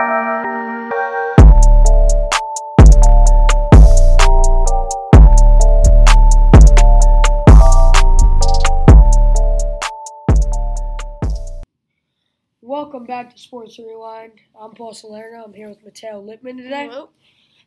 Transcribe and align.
Welcome 0.00 0.24
back 13.04 13.34
to 13.34 13.38
Sports 13.38 13.78
Rewind. 13.78 14.40
I'm 14.58 14.70
Paul 14.72 14.94
Salerno. 14.94 15.44
I'm 15.44 15.52
here 15.52 15.68
with 15.68 15.84
Matteo 15.84 16.18
Lippman 16.20 16.56
today. 16.56 16.86
Hello. 16.86 17.10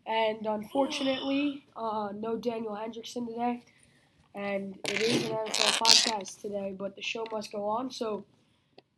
And 0.07 0.47
unfortunately, 0.47 1.67
uh, 1.75 2.09
no 2.15 2.37
Daniel 2.37 2.73
Hendrickson 2.73 3.27
today. 3.27 3.63
And 4.33 4.79
it 4.85 5.01
is 5.03 5.25
an 5.25 5.33
NFL 5.33 5.77
podcast 5.77 6.41
today, 6.41 6.73
but 6.75 6.95
the 6.95 7.03
show 7.03 7.27
must 7.31 7.51
go 7.51 7.65
on. 7.65 7.91
So 7.91 8.25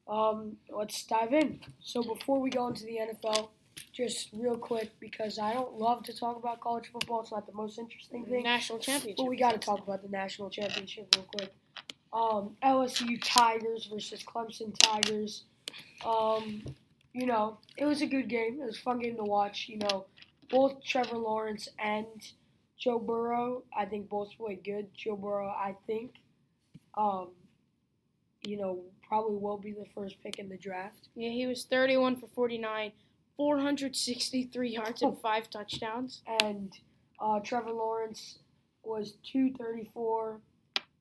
um, 0.07 0.57
let's 0.69 1.03
dive 1.05 1.33
in. 1.33 1.59
So 1.81 2.03
before 2.03 2.39
we 2.39 2.49
go 2.49 2.67
into 2.67 2.83
the 2.83 2.99
NFL, 2.99 3.49
just 3.91 4.29
real 4.33 4.57
quick, 4.57 4.91
because 4.99 5.39
I 5.39 5.53
don't 5.53 5.73
love 5.73 6.03
to 6.03 6.17
talk 6.17 6.37
about 6.37 6.59
college 6.59 6.91
football, 6.91 7.21
it's 7.21 7.31
not 7.31 7.47
the 7.47 7.53
most 7.53 7.79
interesting 7.79 8.25
thing. 8.25 8.43
National 8.43 8.79
championship. 8.79 9.17
But 9.17 9.27
we 9.27 9.37
got 9.37 9.53
to 9.53 9.57
talk 9.57 9.79
about 9.79 10.03
the 10.03 10.09
national 10.09 10.49
championship 10.49 11.13
real 11.15 11.25
quick. 11.35 11.53
Um, 12.13 12.55
LSU 12.63 13.19
Tigers 13.23 13.89
versus 13.91 14.23
Clemson 14.23 14.73
Tigers. 14.79 15.43
Um, 16.05 16.63
you 17.13 17.25
know, 17.25 17.57
it 17.77 17.85
was 17.85 18.01
a 18.01 18.05
good 18.05 18.29
game. 18.29 18.59
It 18.61 18.65
was 18.65 18.77
a 18.77 18.81
fun 18.81 18.99
game 18.99 19.15
to 19.17 19.23
watch. 19.23 19.67
You 19.67 19.79
know, 19.79 20.05
both 20.49 20.83
Trevor 20.83 21.17
Lawrence 21.17 21.67
and 21.79 22.05
Joe 22.77 22.99
Burrow, 22.99 23.63
I 23.75 23.85
think 23.85 24.09
both 24.09 24.37
played 24.37 24.63
good. 24.63 24.87
Joe 24.95 25.15
Burrow, 25.15 25.47
I 25.47 25.75
think, 25.87 26.11
um, 26.95 27.29
you 28.43 28.57
know, 28.57 28.79
probably 29.07 29.37
will 29.37 29.57
be 29.57 29.71
the 29.71 29.85
first 29.93 30.15
pick 30.21 30.39
in 30.39 30.49
the 30.49 30.57
draft. 30.57 31.09
Yeah, 31.15 31.29
he 31.29 31.47
was 31.47 31.63
31 31.65 32.17
for 32.17 32.27
49, 32.27 32.91
463 33.37 34.69
yards 34.69 35.01
and 35.01 35.13
Oh. 35.13 35.19
five 35.21 35.49
touchdowns. 35.49 36.21
And 36.41 36.71
uh, 37.19 37.39
Trevor 37.41 37.71
Lawrence 37.71 38.39
was 38.83 39.13
234, 39.31 40.39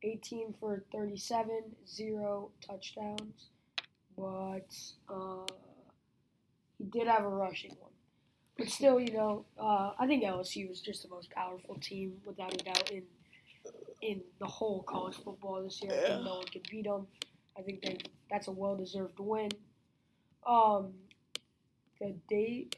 18 0.02 0.55
for 0.61 0.83
37, 0.92 1.62
zero 1.86 2.50
touchdowns. 2.66 3.48
But 4.16 4.68
uh, 5.08 5.46
he 6.78 6.84
did 6.84 7.08
have 7.08 7.24
a 7.24 7.28
rushing 7.28 7.77
one. 7.80 7.91
But 8.56 8.68
still, 8.68 9.00
you 9.00 9.12
know, 9.12 9.44
uh, 9.58 9.92
I 9.98 10.06
think 10.06 10.22
LSU 10.22 10.70
is 10.70 10.80
just 10.80 11.02
the 11.02 11.08
most 11.08 11.30
powerful 11.30 11.77
team, 11.80 12.14
without 12.24 12.55
a 12.55 12.58
doubt, 12.58 12.91
in 12.91 13.02
in 14.02 14.20
the 14.39 14.46
whole 14.46 14.83
college 14.83 15.16
football 15.24 15.62
this 15.62 15.83
year. 15.83 15.91
I 15.92 16.08
think 16.08 16.24
no 16.24 16.34
one 16.36 16.44
can 16.46 16.61
beat 16.70 16.84
them. 16.84 17.06
I 17.58 17.62
think 17.62 17.83
they, 17.83 17.98
that's 18.30 18.48
a 18.48 18.52
well-deserved 18.52 19.19
win. 19.19 19.50
Um, 20.47 20.92
the 22.00 22.14
date, 22.28 22.77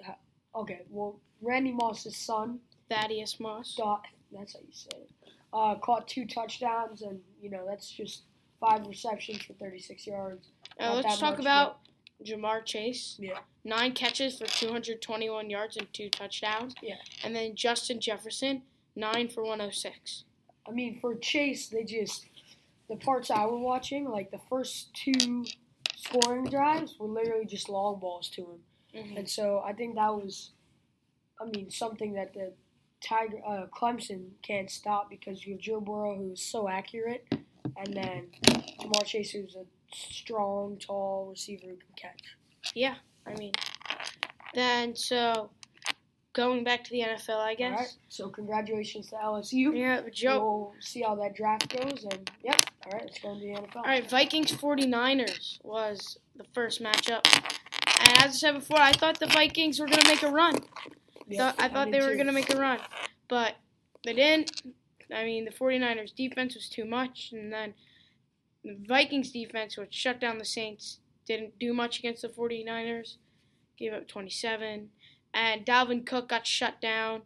okay, 0.54 0.82
well, 0.90 1.20
Randy 1.40 1.72
Moss's 1.72 2.16
son, 2.16 2.60
Thaddeus 2.88 3.40
Moss. 3.40 3.74
Dot, 3.74 4.04
that's 4.32 4.54
how 4.54 4.60
you 4.60 4.72
say 4.72 4.90
it. 4.94 5.10
Uh, 5.52 5.74
caught 5.76 6.06
two 6.06 6.26
touchdowns, 6.26 7.02
and 7.02 7.20
you 7.40 7.50
know 7.50 7.64
that's 7.66 7.90
just 7.90 8.22
five 8.60 8.86
receptions 8.86 9.42
for 9.42 9.54
36 9.54 10.06
yards. 10.06 10.48
Now 10.78 10.94
Not 10.94 11.04
let's 11.04 11.18
talk 11.18 11.32
much, 11.34 11.40
about 11.40 11.78
Ja'Marr 12.24 12.64
Chase. 12.64 13.16
Yeah. 13.18 13.38
Nine 13.64 13.92
catches 13.92 14.38
for 14.38 14.46
221 14.46 15.50
yards 15.50 15.76
and 15.76 15.86
two 15.92 16.08
touchdowns. 16.08 16.74
Yeah. 16.82 16.96
And 17.24 17.34
then 17.34 17.54
Justin 17.54 18.00
Jefferson, 18.00 18.62
nine 18.94 19.28
for 19.28 19.42
106. 19.42 20.24
I 20.68 20.70
mean, 20.72 20.98
for 21.00 21.16
Chase, 21.16 21.68
they 21.68 21.84
just 21.84 22.26
the 22.88 22.96
parts 22.96 23.30
I 23.30 23.44
was 23.46 23.60
watching, 23.60 24.08
like 24.08 24.30
the 24.30 24.40
first 24.48 24.94
two 24.94 25.44
scoring 25.94 26.44
drives 26.44 26.98
were 26.98 27.08
literally 27.08 27.46
just 27.46 27.68
long 27.68 27.98
balls 27.98 28.28
to 28.30 28.42
him, 28.42 28.64
Mhm. 28.94 29.18
and 29.18 29.28
so 29.28 29.60
I 29.64 29.72
think 29.72 29.94
that 29.96 30.14
was, 30.14 30.52
I 31.40 31.44
mean, 31.46 31.70
something 31.70 32.12
that 32.14 32.32
the 32.32 32.52
Tiger 33.00 33.40
uh, 33.46 33.66
Clemson 33.66 34.30
can't 34.42 34.70
stop 34.70 35.10
because 35.10 35.44
you 35.46 35.54
have 35.54 35.60
Joe 35.60 35.80
Burrow 35.80 36.16
who's 36.16 36.42
so 36.42 36.68
accurate, 36.68 37.26
and 37.76 37.92
then 37.94 38.30
Ja'Marr 38.80 39.04
Chase 39.04 39.30
who's 39.32 39.54
a 39.56 39.64
strong, 39.92 40.78
tall 40.78 41.26
receiver 41.26 41.66
who 41.68 41.76
can 41.76 41.94
catch. 41.96 42.22
Yeah, 42.74 42.96
I 43.26 43.34
mean, 43.34 43.52
then 44.54 44.96
so 44.96 45.50
going 46.36 46.62
back 46.62 46.84
to 46.84 46.90
the 46.90 47.00
NFL, 47.00 47.38
I 47.38 47.54
guess. 47.54 47.78
Right, 47.78 47.96
so 48.08 48.28
congratulations 48.28 49.08
to 49.08 49.16
LSU. 49.16 49.76
Yeah, 49.76 50.02
Joe. 50.12 50.38
We'll 50.38 50.74
see 50.80 51.00
how 51.00 51.14
that 51.16 51.34
draft 51.34 51.68
goes, 51.74 52.04
and 52.04 52.30
yep. 52.44 52.56
All 52.84 52.92
right, 52.92 53.02
let's 53.02 53.18
go 53.18 53.32
into 53.32 53.46
the 53.46 53.52
NFL. 53.54 53.76
All 53.76 53.82
right, 53.82 54.08
Vikings 54.08 54.52
49ers 54.52 55.58
was 55.64 56.18
the 56.36 56.44
first 56.54 56.82
matchup. 56.82 57.26
And 58.00 58.12
as 58.18 58.24
I 58.24 58.28
said 58.28 58.54
before, 58.54 58.78
I 58.78 58.92
thought 58.92 59.18
the 59.18 59.26
Vikings 59.26 59.80
were 59.80 59.86
going 59.86 60.02
to 60.02 60.08
make 60.08 60.22
a 60.22 60.30
run. 60.30 60.56
I 61.32 61.68
thought 61.68 61.86
did 61.86 61.94
they 61.94 62.00
were 62.06 62.12
too. 62.12 62.24
to 62.24 62.32
make 62.32 62.52
a 62.54 62.58
run. 62.58 62.78
But 63.28 63.54
they 64.04 64.12
didn't. 64.12 64.62
I 65.12 65.24
mean, 65.24 65.46
the 65.46 65.50
49ers 65.50 66.14
defense 66.14 66.54
was 66.54 66.68
too 66.68 66.84
much. 66.84 67.30
And 67.32 67.52
then 67.52 67.74
the 68.62 68.76
Vikings 68.86 69.32
defense, 69.32 69.76
which 69.76 69.94
shut 69.94 70.20
down 70.20 70.38
the 70.38 70.44
Saints, 70.44 70.98
didn't 71.26 71.58
do 71.58 71.72
much 71.72 71.98
against 71.98 72.22
the 72.22 72.28
49ers. 72.28 73.16
Gave 73.78 73.94
up 73.94 74.06
27. 74.06 74.90
And 75.34 75.64
Dalvin 75.66 76.04
Cook 76.06 76.28
got 76.28 76.46
shut 76.46 76.80
down. 76.80 77.22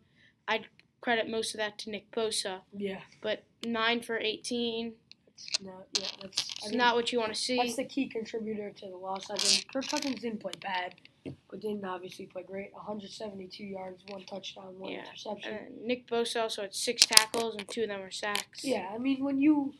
I'd 0.48 0.66
credit 1.00 1.28
most 1.28 1.54
of 1.54 1.58
that 1.58 1.78
to 1.78 1.90
Nick 1.90 2.10
Bosa. 2.10 2.60
Yeah, 2.76 3.00
But 3.22 3.44
9 3.64 4.00
for 4.02 4.18
18. 4.18 4.94
it's 5.28 5.48
not. 5.62 5.86
Yeah, 5.98 6.06
that's. 6.20 6.50
I 6.62 6.66
think 6.68 6.76
not 6.76 6.96
what 6.96 7.12
you 7.12 7.18
want 7.20 7.32
to 7.32 7.40
see. 7.40 7.56
That's 7.56 7.76
the 7.76 7.84
key 7.84 8.06
contributor 8.08 8.70
to 8.70 8.86
the 8.86 8.96
loss. 8.96 9.30
I 9.30 9.36
think 9.36 9.72
Kirk 9.72 9.88
Cousins 9.88 10.20
didn't 10.20 10.40
play 10.40 10.52
bad, 10.60 10.94
but 11.24 11.60
didn't 11.60 11.84
obviously 11.84 12.26
play 12.26 12.42
great. 12.42 12.72
172 12.74 13.64
yards, 13.64 14.02
one 14.08 14.24
touchdown, 14.24 14.78
one 14.78 14.92
Yeah, 14.92 15.04
interception. 15.06 15.54
And 15.54 15.82
Nick 15.82 16.06
Bosa 16.08 16.42
also 16.42 16.62
had 16.62 16.74
six 16.74 17.06
tackles 17.06 17.54
and 17.56 17.66
two 17.68 17.82
of 17.84 17.88
them 17.88 18.00
were 18.00 18.10
sacks. 18.10 18.64
Yeah, 18.64 18.90
I 18.92 18.98
mean 18.98 19.22
when 19.24 19.38
you, 19.40 19.72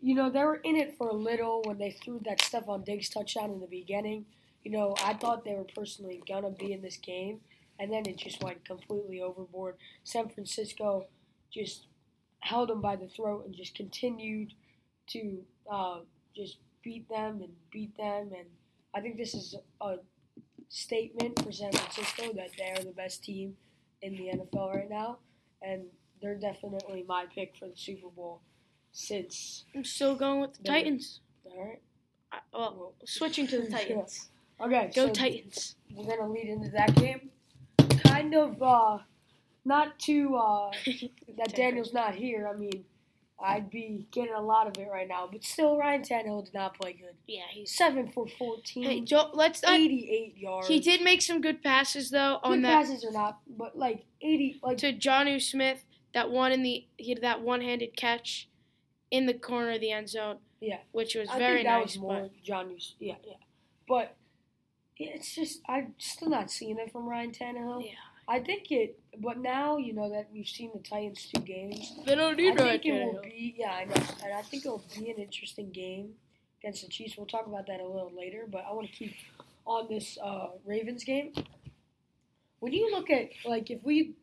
you 0.00 0.14
know, 0.14 0.30
they 0.30 0.44
were 0.44 0.56
in 0.62 0.76
it 0.76 0.94
for 0.96 1.08
a 1.08 1.14
little 1.14 1.62
when 1.64 1.78
they 1.78 1.90
threw 1.90 2.20
that 2.26 2.38
Stefon 2.40 2.84
Diggs 2.84 3.08
touchdown 3.08 3.50
in 3.50 3.60
the 3.60 3.66
beginning. 3.66 4.26
You 4.62 4.70
know, 4.72 4.94
I 5.02 5.14
thought 5.14 5.44
they 5.44 5.54
were 5.54 5.64
personally 5.74 6.22
gonna 6.28 6.50
be 6.50 6.72
in 6.72 6.82
this 6.82 6.96
game, 6.96 7.40
and 7.78 7.92
then 7.92 8.06
it 8.06 8.16
just 8.16 8.42
went 8.42 8.64
completely 8.64 9.20
overboard. 9.20 9.76
San 10.04 10.28
Francisco 10.28 11.06
just 11.52 11.86
held 12.40 12.68
them 12.68 12.80
by 12.80 12.96
the 12.96 13.06
throat 13.06 13.44
and 13.46 13.54
just 13.54 13.74
continued 13.74 14.52
to 15.08 15.38
uh, 15.70 16.00
just 16.34 16.58
beat 16.82 17.08
them 17.08 17.40
and 17.42 17.52
beat 17.70 17.96
them. 17.96 18.30
And 18.36 18.46
I 18.94 19.00
think 19.00 19.16
this 19.16 19.34
is 19.34 19.54
a 19.80 19.96
statement 20.68 21.42
for 21.42 21.52
San 21.52 21.72
Francisco 21.72 22.32
that 22.34 22.50
they 22.56 22.70
are 22.70 22.84
the 22.84 22.92
best 22.92 23.24
team 23.24 23.56
in 24.02 24.12
the 24.12 24.30
NFL 24.34 24.74
right 24.74 24.90
now, 24.90 25.18
and 25.62 25.84
they're 26.20 26.36
definitely 26.36 27.04
my 27.06 27.26
pick 27.34 27.56
for 27.56 27.68
the 27.68 27.76
Super 27.76 28.08
Bowl 28.08 28.40
since. 28.92 29.64
I'm 29.74 29.84
still 29.84 30.14
going 30.14 30.40
with 30.40 30.54
the 30.54 30.64
Titans. 30.64 31.20
All 31.44 31.64
right. 31.64 31.80
I, 32.30 32.38
well, 32.52 32.94
switching 33.04 33.46
to 33.48 33.62
the 33.62 33.70
Titans. 33.70 34.30
Okay. 34.60 34.90
Go 34.94 35.06
so 35.06 35.12
Titans. 35.12 35.76
We're 35.94 36.16
gonna 36.16 36.30
lead 36.30 36.48
into 36.48 36.70
that 36.70 36.94
game. 36.96 37.30
Kind 38.20 38.34
of 38.34 38.62
uh, 38.62 38.98
not 39.64 39.98
too 39.98 40.36
uh, 40.36 40.70
that 41.38 41.54
Daniel's 41.54 41.92
not 41.92 42.14
here. 42.14 42.50
I 42.52 42.56
mean, 42.58 42.84
I'd 43.40 43.70
be 43.70 44.06
getting 44.10 44.34
a 44.34 44.40
lot 44.40 44.66
of 44.66 44.76
it 44.76 44.88
right 44.90 45.06
now, 45.06 45.28
but 45.30 45.44
still, 45.44 45.78
Ryan 45.78 46.02
Tannehill 46.02 46.44
did 46.46 46.54
not 46.54 46.78
play 46.78 46.94
good. 46.94 47.14
Yeah, 47.26 47.42
he's. 47.50 47.70
Seven 47.70 48.08
for 48.08 48.26
fourteen. 48.26 48.84
Hey, 48.84 49.00
Joe, 49.00 49.30
let's 49.32 49.62
not. 49.62 49.72
88 49.74 50.36
yards. 50.36 50.68
He 50.68 50.80
did 50.80 51.02
make 51.02 51.22
some 51.22 51.40
good 51.40 51.62
passes 51.62 52.10
though 52.10 52.40
on 52.42 52.56
Good 52.56 52.64
that 52.64 52.86
passes 52.86 53.04
or 53.04 53.12
not, 53.12 53.38
but 53.46 53.78
like 53.78 54.04
80, 54.20 54.60
like 54.62 54.78
to 54.78 54.92
Jonnu 54.92 55.40
Smith. 55.40 55.84
That 56.14 56.30
one 56.30 56.50
in 56.52 56.62
the 56.62 56.86
he 56.96 57.10
had 57.10 57.20
that 57.20 57.42
one-handed 57.42 57.96
catch 57.96 58.48
in 59.10 59.26
the 59.26 59.34
corner 59.34 59.72
of 59.72 59.80
the 59.80 59.92
end 59.92 60.08
zone. 60.08 60.38
Yeah. 60.60 60.78
which 60.90 61.14
was 61.14 61.28
I 61.28 61.38
very 61.38 61.58
think 61.58 61.68
that 61.68 61.78
nice. 61.78 61.84
was 61.84 61.98
more 61.98 62.30
John 62.42 62.70
Hughes. 62.70 62.96
Yeah, 62.98 63.14
yeah. 63.24 63.34
But 63.86 64.16
it's 64.96 65.34
just 65.34 65.60
I'm 65.68 65.94
still 65.98 66.30
not 66.30 66.50
seeing 66.50 66.78
it 66.78 66.90
from 66.90 67.08
Ryan 67.08 67.30
Tannehill. 67.30 67.84
Yeah. 67.84 67.92
I 68.28 68.40
think 68.40 68.70
it, 68.70 69.00
but 69.18 69.38
now 69.38 69.78
you 69.78 69.94
know 69.94 70.10
that 70.10 70.28
we've 70.30 70.46
seen 70.46 70.70
the 70.74 70.80
Titans 70.80 71.30
two 71.32 71.40
games. 71.40 71.94
they 72.04 72.14
don't 72.14 72.34
I 72.34 72.36
need 72.36 72.60
Ryan 72.60 72.80
think 72.80 72.84
it 72.84 73.04
will 73.04 73.22
be 73.22 73.54
yeah, 73.56 73.70
I 73.70 73.84
know, 73.86 73.94
and 74.22 74.34
I 74.34 74.42
think 74.42 74.66
it 74.66 74.68
will 74.68 74.84
be 74.94 75.10
an 75.10 75.16
interesting 75.16 75.70
game 75.70 76.10
against 76.60 76.82
the 76.82 76.88
Chiefs. 76.88 77.16
We'll 77.16 77.26
talk 77.26 77.46
about 77.46 77.66
that 77.68 77.80
a 77.80 77.86
little 77.86 78.12
later, 78.14 78.46
but 78.50 78.64
I 78.68 78.72
want 78.74 78.86
to 78.90 78.92
keep 78.92 79.14
on 79.64 79.88
this 79.88 80.18
uh, 80.22 80.48
Ravens 80.66 81.04
game. 81.04 81.32
When 82.60 82.72
you 82.72 82.90
look 82.92 83.08
at 83.10 83.30
like 83.46 83.70
if 83.70 83.82
we 83.82 84.14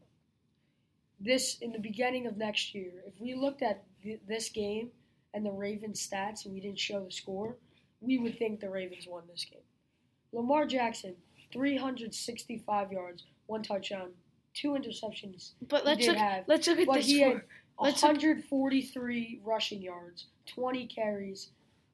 this 1.20 1.58
in 1.60 1.72
the 1.72 1.80
beginning 1.80 2.28
of 2.28 2.38
next 2.38 2.76
year, 2.76 2.92
if 3.08 3.14
we 3.20 3.34
looked 3.34 3.64
at 3.64 3.86
th- 4.04 4.20
this 4.28 4.50
game 4.50 4.90
and 5.34 5.44
the 5.44 5.52
Ravens 5.52 6.08
stats 6.08 6.46
and 6.46 6.54
we 6.54 6.60
didn't 6.60 6.80
show 6.80 7.04
the 7.04 7.12
score, 7.12 7.56
we 8.02 8.20
would 8.20 8.38
think 8.38 8.60
the 8.60 8.70
Ravens 8.70 9.08
won 9.08 9.24
this 9.32 9.46
game. 9.50 9.62
Lamar 10.32 10.66
Jackson, 10.66 11.16
365 11.52 12.92
yards, 12.92 13.24
one 13.48 13.64
touchdown, 13.64 14.12
two 14.54 14.70
interceptions, 14.72 15.52
But 15.68 15.86
let's 15.86 16.06
look. 16.08 16.18
have, 16.18 16.48
Let's 16.48 16.68
look 16.68 16.80
at 16.80 16.88
but 16.88 16.96
this. 16.96 17.06
he 17.08 17.20
had 17.22 17.42
Let's 17.80 18.02
look- 18.04 18.14
143 18.14 19.42
rushing 19.44 19.82
yards, 19.82 20.26
20 20.48 20.88
carries. 20.88 21.50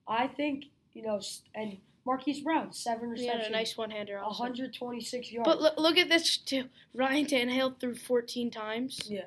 I 0.08 0.28
think 0.28 0.66
you 0.94 1.04
know, 1.04 1.22
and 1.56 1.78
Marquise 2.06 2.42
Brown, 2.42 2.74
seven 2.74 3.10
receptions. 3.12 3.22
He 3.22 3.44
had 3.44 3.48
a 3.48 3.52
nice 3.52 3.78
one-hander 3.78 4.20
also. 4.20 4.42
126 4.44 5.32
yards. 5.32 5.48
But 5.48 5.62
look, 5.62 5.78
look 5.78 5.98
at 5.98 6.10
this 6.10 6.36
too. 6.38 6.66
Ryan 6.94 7.26
Tannehill 7.26 7.80
threw 7.80 7.96
14 7.96 8.52
times. 8.52 9.02
yeah, 9.10 9.26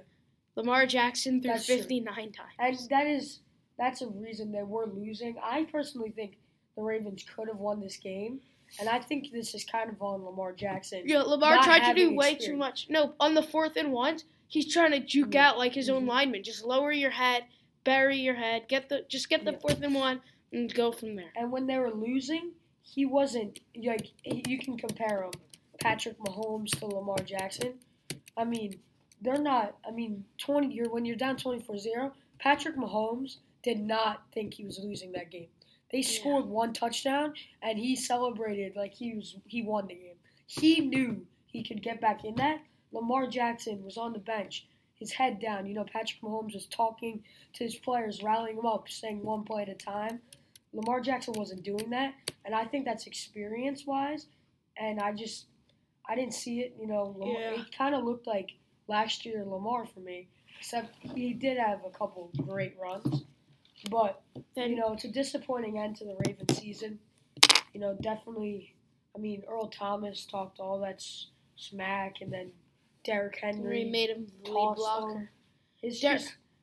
Lamar 0.56 0.85
Jackson 0.87 1.41
threw 1.41 1.53
That's 1.53 1.67
true. 1.67 1.76
59 1.79 2.32
times. 2.32 2.37
and 2.59 2.79
that 2.91 3.06
is 3.06 3.41
that's 3.79 4.03
a 4.03 4.06
reason 4.09 4.53
they 4.53 4.62
were 4.62 4.87
losing. 4.87 5.37
I 5.43 5.65
personally 5.65 6.11
think 6.11 6.37
the 6.76 6.82
Ravens 6.82 7.25
could 7.35 7.49
have 7.49 7.59
won 7.59 7.81
this 7.81 7.97
game, 7.97 8.41
and 8.81 8.88
I 8.88 8.99
think 8.99 9.31
this 9.32 9.55
is 9.55 9.65
kind 9.65 9.91
of 9.91 10.03
on 10.03 10.25
Lamar 10.25 10.53
Jackson. 10.53 11.03
Yeah, 11.06 11.23
Lamar 11.23 11.62
tried 11.62 11.88
to 11.88 11.94
do 11.94 12.15
way 12.15 12.35
too 12.35 12.56
much. 12.56 12.87
No, 12.88 13.15
on 13.21 13.35
the 13.35 13.43
fourth 13.43 13.76
and 13.76 13.93
ones, 13.93 14.25
he's 14.49 14.73
trying 14.73 14.93
to 14.93 15.00
juke 15.00 15.35
Yeah. 15.35 15.50
out 15.50 15.59
like 15.59 15.75
his 15.75 15.88
own 15.91 16.05
Mhm. 16.05 16.09
lineman. 16.09 16.43
Just 16.43 16.65
lower 16.65 16.93
your 16.93 17.11
head, 17.11 17.44
bury 17.85 18.17
your 18.19 18.35
head, 18.35 18.69
get 18.69 18.88
the 18.88 19.03
just 19.09 19.29
get 19.29 19.44
the 19.44 19.53
Yeah. 19.53 19.59
fourth 19.59 19.82
and 19.82 19.94
one, 19.94 20.21
and 20.53 20.73
go 20.73 20.93
from 20.93 21.17
there. 21.17 21.32
And 21.37 21.50
when 21.53 21.67
they 21.67 21.79
were 21.79 21.93
losing, 21.93 22.53
he 22.82 23.05
wasn't 23.06 23.61
like 23.76 24.11
you 24.25 24.59
can 24.59 24.76
compare 24.76 25.23
him, 25.25 25.32
Patrick 25.81 26.19
Mahomes 26.19 26.71
to 26.79 26.87
Lamar 26.87 27.19
Jackson. 27.19 27.81
I 28.37 28.44
mean, 28.44 28.81
they're 29.21 29.38
not. 29.38 29.76
I 29.87 29.91
mean, 29.91 30.25
twenty. 30.38 30.73
You're 30.75 30.91
when 30.91 31.05
you're 31.05 31.17
down 31.17 31.37
24-0, 31.37 32.12
Patrick 32.38 32.76
Mahomes 32.76 33.38
did 33.62 33.81
not 33.81 34.31
think 34.32 34.55
he 34.55 34.65
was 34.65 34.79
losing 34.79 35.12
that 35.12 35.31
game. 35.31 35.49
They 35.92 36.02
scored 36.02 36.46
one 36.46 36.72
touchdown, 36.72 37.34
and 37.62 37.78
he 37.78 37.94
celebrated 37.94 38.75
like 38.76 38.94
he 38.94 39.14
was 39.14 39.36
he 39.46 39.62
won 39.62 39.86
the 39.86 39.94
game. 39.94 40.16
He 40.46 40.81
knew 40.81 41.25
he 41.46 41.62
could 41.62 41.82
get 41.82 42.00
back 42.00 42.25
in 42.25 42.34
that. 42.36 42.60
Lamar 42.92 43.26
Jackson 43.26 43.82
was 43.84 43.96
on 43.96 44.12
the 44.12 44.19
bench, 44.19 44.66
his 44.98 45.12
head 45.12 45.40
down. 45.40 45.66
You 45.66 45.75
know, 45.75 45.84
Patrick 45.84 46.20
Mahomes 46.22 46.54
was 46.54 46.66
talking 46.66 47.22
to 47.54 47.64
his 47.64 47.76
players, 47.76 48.22
rallying 48.22 48.56
them 48.56 48.66
up, 48.66 48.88
saying 48.88 49.22
one 49.22 49.44
play 49.44 49.62
at 49.62 49.69
a 49.69 49.75
time. 49.75 50.20
Lamar 50.72 51.00
Jackson 51.00 51.34
wasn't 51.36 51.62
doing 51.62 51.90
that, 51.90 52.14
and 52.44 52.54
I 52.54 52.64
think 52.64 52.84
that's 52.84 53.06
experience 53.06 53.87
wise. 53.87 54.26
And 54.76 54.98
I 55.00 55.12
just, 55.12 55.46
I 56.08 56.16
didn't 56.16 56.34
see 56.34 56.60
it. 56.60 56.75
You 56.80 56.88
know, 56.88 57.14
Lamar, 57.16 57.40
Yeah. 57.40 57.60
it 57.60 57.76
kind 57.76 57.94
of 57.94 58.04
looked 58.04 58.26
like 58.26 58.50
last 58.88 59.25
year 59.25 59.44
Lamar 59.44 59.87
for 59.87 60.00
me, 60.00 60.26
except 60.58 60.94
he 61.14 61.32
did 61.32 61.58
have 61.58 61.84
a 61.87 61.90
couple 61.90 62.30
great 62.44 62.75
runs. 62.80 63.25
But 63.90 64.22
Then 64.54 64.70
you 64.70 64.76
know, 64.76 64.92
it's 64.92 65.04
a 65.04 65.08
disappointing 65.08 65.78
end 65.78 65.96
to 65.96 66.04
the 66.04 66.16
Ravens 66.26 66.58
season. 66.58 66.98
You 67.72 67.81
know, 67.81 67.96
definitely. 68.00 68.75
I 69.14 69.19
mean, 69.19 69.42
Earl 69.48 69.69
Thomas 69.69 70.26
talked 70.26 70.58
all 70.58 70.81
that 70.81 71.02
smack, 71.56 72.20
and 72.20 72.32
then 72.32 72.52
Derrick 73.04 73.38
Henry 73.40 73.84
made 73.84 74.10
him 74.10 74.26
lead 74.44 74.75
blocker. 74.76 75.31
It's 75.82 76.00
Der- 76.00 76.19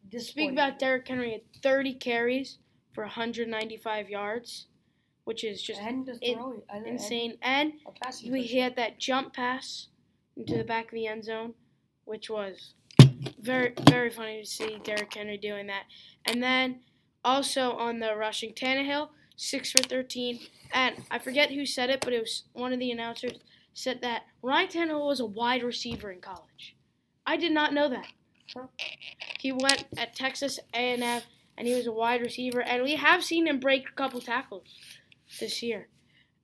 just 0.09 0.29
Speak 0.29 0.51
about 0.51 0.79
Derrick 0.79 1.07
Henry 1.07 1.35
at 1.35 1.43
30 1.61 1.93
carries 1.93 2.57
for 2.91 3.03
195 3.03 4.09
yards, 4.09 4.65
which 5.23 5.43
is 5.43 5.61
just 5.61 5.79
and 5.79 6.09
in- 6.21 6.35
throwing, 6.37 6.61
and, 6.69 6.87
insane. 6.87 7.37
And 7.41 7.73
we 8.25 8.41
touchdown. 8.41 8.61
had 8.61 8.75
that 8.77 8.99
jump 8.99 9.33
pass 9.33 9.87
into 10.35 10.57
the 10.57 10.63
back 10.63 10.85
of 10.85 10.91
the 10.91 11.07
end 11.07 11.23
zone, 11.23 11.53
which 12.05 12.29
was 12.29 12.73
very 13.39 13.73
very 13.89 14.09
funny 14.09 14.41
to 14.41 14.45
see 14.45 14.79
Derrick 14.83 15.13
Henry 15.13 15.37
doing 15.37 15.67
that. 15.67 15.83
And 16.25 16.41
then 16.41 16.81
also 17.23 17.71
on 17.71 17.99
the 17.99 18.15
rushing, 18.15 18.53
Tannehill 18.53 19.09
six 19.35 19.71
for 19.71 19.81
thirteen, 19.81 20.39
and 20.73 20.95
I 21.09 21.19
forget 21.19 21.51
who 21.51 21.65
said 21.65 21.89
it, 21.89 22.01
but 22.01 22.13
it 22.13 22.21
was 22.21 22.43
one 22.53 22.73
of 22.73 22.79
the 22.79 22.91
announcers 22.91 23.39
said 23.73 24.01
that 24.01 24.23
Ryan 24.41 24.67
Tannehill 24.67 25.07
was 25.07 25.19
a 25.19 25.25
wide 25.25 25.63
receiver 25.63 26.11
in 26.11 26.19
college. 26.19 26.75
I 27.25 27.37
did 27.37 27.51
not 27.51 27.73
know 27.73 27.89
that. 27.89 28.07
He 29.39 29.51
went 29.51 29.85
at 29.97 30.15
Texas 30.15 30.59
A&M, 30.73 31.21
and 31.57 31.67
he 31.67 31.73
was 31.73 31.87
a 31.87 31.91
wide 31.91 32.21
receiver, 32.21 32.61
and 32.61 32.83
we 32.83 32.95
have 32.95 33.23
seen 33.23 33.47
him 33.47 33.59
break 33.59 33.87
a 33.87 33.93
couple 33.93 34.19
tackles 34.19 34.65
this 35.39 35.63
year. 35.63 35.87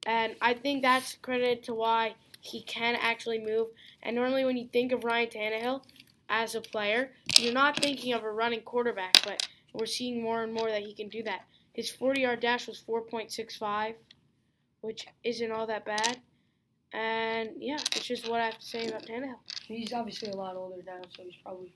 And 0.06 0.36
I 0.42 0.54
think 0.54 0.82
that's 0.82 1.16
credited 1.16 1.64
to 1.64 1.74
why 1.74 2.16
he 2.40 2.62
can 2.62 2.96
actually 2.96 3.40
move. 3.40 3.68
And 4.02 4.16
normally, 4.16 4.46
when 4.46 4.56
you 4.56 4.70
think 4.72 4.94
of 4.94 5.04
Ryan 5.04 5.30
Tannehill 5.30 5.82
as 6.30 6.56
a 6.56 6.62
player, 6.62 7.12
you're 7.36 7.54
not 7.54 7.78
thinking 7.78 8.14
of 8.14 8.24
a 8.24 8.32
running 8.32 8.62
quarterback, 8.62 9.22
but 9.26 9.48
we're 9.78 9.86
seeing 9.86 10.22
more 10.22 10.44
and 10.44 10.54
more 10.54 10.70
that 10.70 10.82
he 10.82 10.94
can 10.94 11.10
do 11.10 11.24
that. 11.24 11.42
His 11.74 11.90
40 11.92 12.22
yard 12.22 12.40
dash 12.40 12.68
was 12.68 12.84
4.65, 12.88 13.94
which 14.82 15.06
isn't 15.24 15.52
all 15.52 15.68
that 15.68 15.86
bad. 15.86 16.18
And 16.94 17.50
yeah, 17.58 17.76
it's 17.76 18.06
just 18.06 18.28
what 18.30 18.42
I 18.42 18.46
have 18.46 18.58
to 18.60 18.66
say 18.66 18.88
about 18.88 19.06
Tannehill. 19.06 19.36
He's 19.68 19.94
obviously 19.94 20.30
a 20.32 20.36
lot 20.36 20.56
older 20.56 20.82
now, 20.86 21.02
so 21.16 21.24
he's 21.24 21.36
probably 21.44 21.74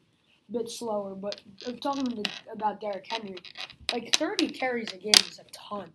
a 0.49 0.51
bit 0.57 0.69
slower. 0.69 1.13
But 1.15 1.41
I'm 1.67 1.77
talking 1.77 2.23
about 2.51 2.81
Derrick 2.81 3.05
Henry. 3.07 3.35
Like 3.93 4.15
30 4.15 4.47
carries 4.49 4.91
a 4.93 4.97
game 4.97 5.11
is 5.29 5.39
a 5.39 5.43
ton. 5.51 5.91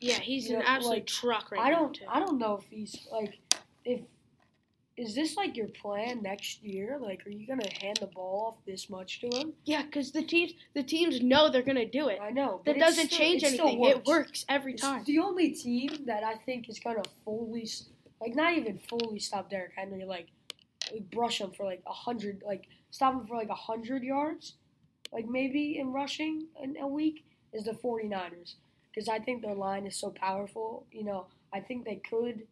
Yeah, 0.00 0.14
he's 0.18 0.48
You 0.48 0.56
an 0.56 0.60
know, 0.60 0.66
absolute 0.66 0.94
like, 0.94 1.06
truck 1.06 1.50
right 1.52 1.60
I 1.60 1.70
now, 1.70 1.78
don't. 1.80 1.94
too. 1.94 2.04
I 2.08 2.20
don't 2.20 2.38
know 2.38 2.56
if 2.62 2.64
he's 2.70 3.06
like, 3.12 3.38
if 3.84 4.00
is 4.98 5.14
this 5.14 5.36
like 5.36 5.56
your 5.56 5.68
plan 5.68 6.22
next 6.22 6.62
year? 6.62 6.98
Like, 7.00 7.24
are 7.26 7.30
you 7.30 7.46
gonna 7.46 7.68
hand 7.80 7.98
the 8.00 8.06
ball 8.08 8.48
off 8.48 8.64
this 8.66 8.90
much 8.90 9.20
to 9.20 9.28
him? 9.28 9.52
Yeah, 9.64 9.82
because 9.84 10.10
the 10.10 10.22
teams 10.22 10.52
the 10.74 10.82
teams 10.82 11.22
know 11.22 11.48
they're 11.48 11.62
gonna 11.62 11.86
do 11.86 12.08
it. 12.08 12.18
I 12.20 12.30
know. 12.30 12.60
That 12.66 12.78
doesn't 12.78 13.06
still- 13.06 13.18
change 13.18 13.44
anything. 13.44 13.84
It 13.84 14.04
works 14.04 14.44
every 14.48 14.72
It's 14.74 14.82
time. 14.82 15.04
the 15.04 15.20
only 15.20 15.52
team 15.52 16.04
that 16.06 16.24
I 16.24 16.34
think 16.34 16.68
is 16.68 16.78
gonna 16.80 17.02
fully, 17.24 17.68
like, 18.20 18.34
not 18.34 18.54
even 18.58 18.78
fully 18.78 19.20
stop 19.20 19.48
Derrick 19.50 19.72
Henry, 19.76 20.04
like, 20.04 20.28
like, 20.92 21.08
brush 21.10 21.40
him 21.40 21.52
for 21.52 21.64
like 21.64 21.82
a 21.86 21.92
hundred, 21.92 22.42
like, 22.44 22.66
stop 22.90 23.14
him 23.14 23.26
for 23.26 23.36
like 23.36 23.50
a 23.50 23.54
hundred 23.54 24.02
yards, 24.02 24.54
like 25.12 25.26
maybe 25.26 25.78
in 25.78 25.92
rushing 25.92 26.48
in 26.62 26.76
a 26.76 26.86
week, 26.88 27.24
is 27.52 27.64
the 27.64 27.72
49ers. 27.72 28.56
Because 28.90 29.08
I 29.08 29.20
think 29.20 29.42
their 29.42 29.54
line 29.54 29.86
is 29.86 29.94
so 29.96 30.10
powerful. 30.10 30.86
You 30.90 31.04
know, 31.04 31.26
I 31.52 31.60
think 31.60 31.84
they 31.84 31.96
could 31.96 32.46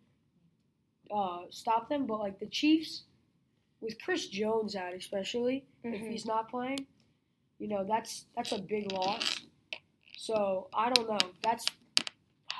uh, 1.10 1.42
stop 1.50 1.88
them, 1.88 2.06
but 2.06 2.18
like 2.18 2.38
the 2.38 2.46
Chiefs, 2.46 3.02
with 3.80 4.00
Chris 4.02 4.26
Jones 4.28 4.74
out, 4.74 4.94
especially 4.94 5.64
if 5.84 6.00
Mhm. 6.00 6.10
he's 6.10 6.26
not 6.26 6.48
playing, 6.50 6.86
you 7.58 7.68
know, 7.68 7.84
that's 7.84 8.26
that's 8.34 8.52
a 8.52 8.58
big 8.60 8.90
loss. 8.92 9.42
So 10.16 10.68
I 10.74 10.90
don't 10.90 11.08
know. 11.08 11.18
That's 11.42 11.64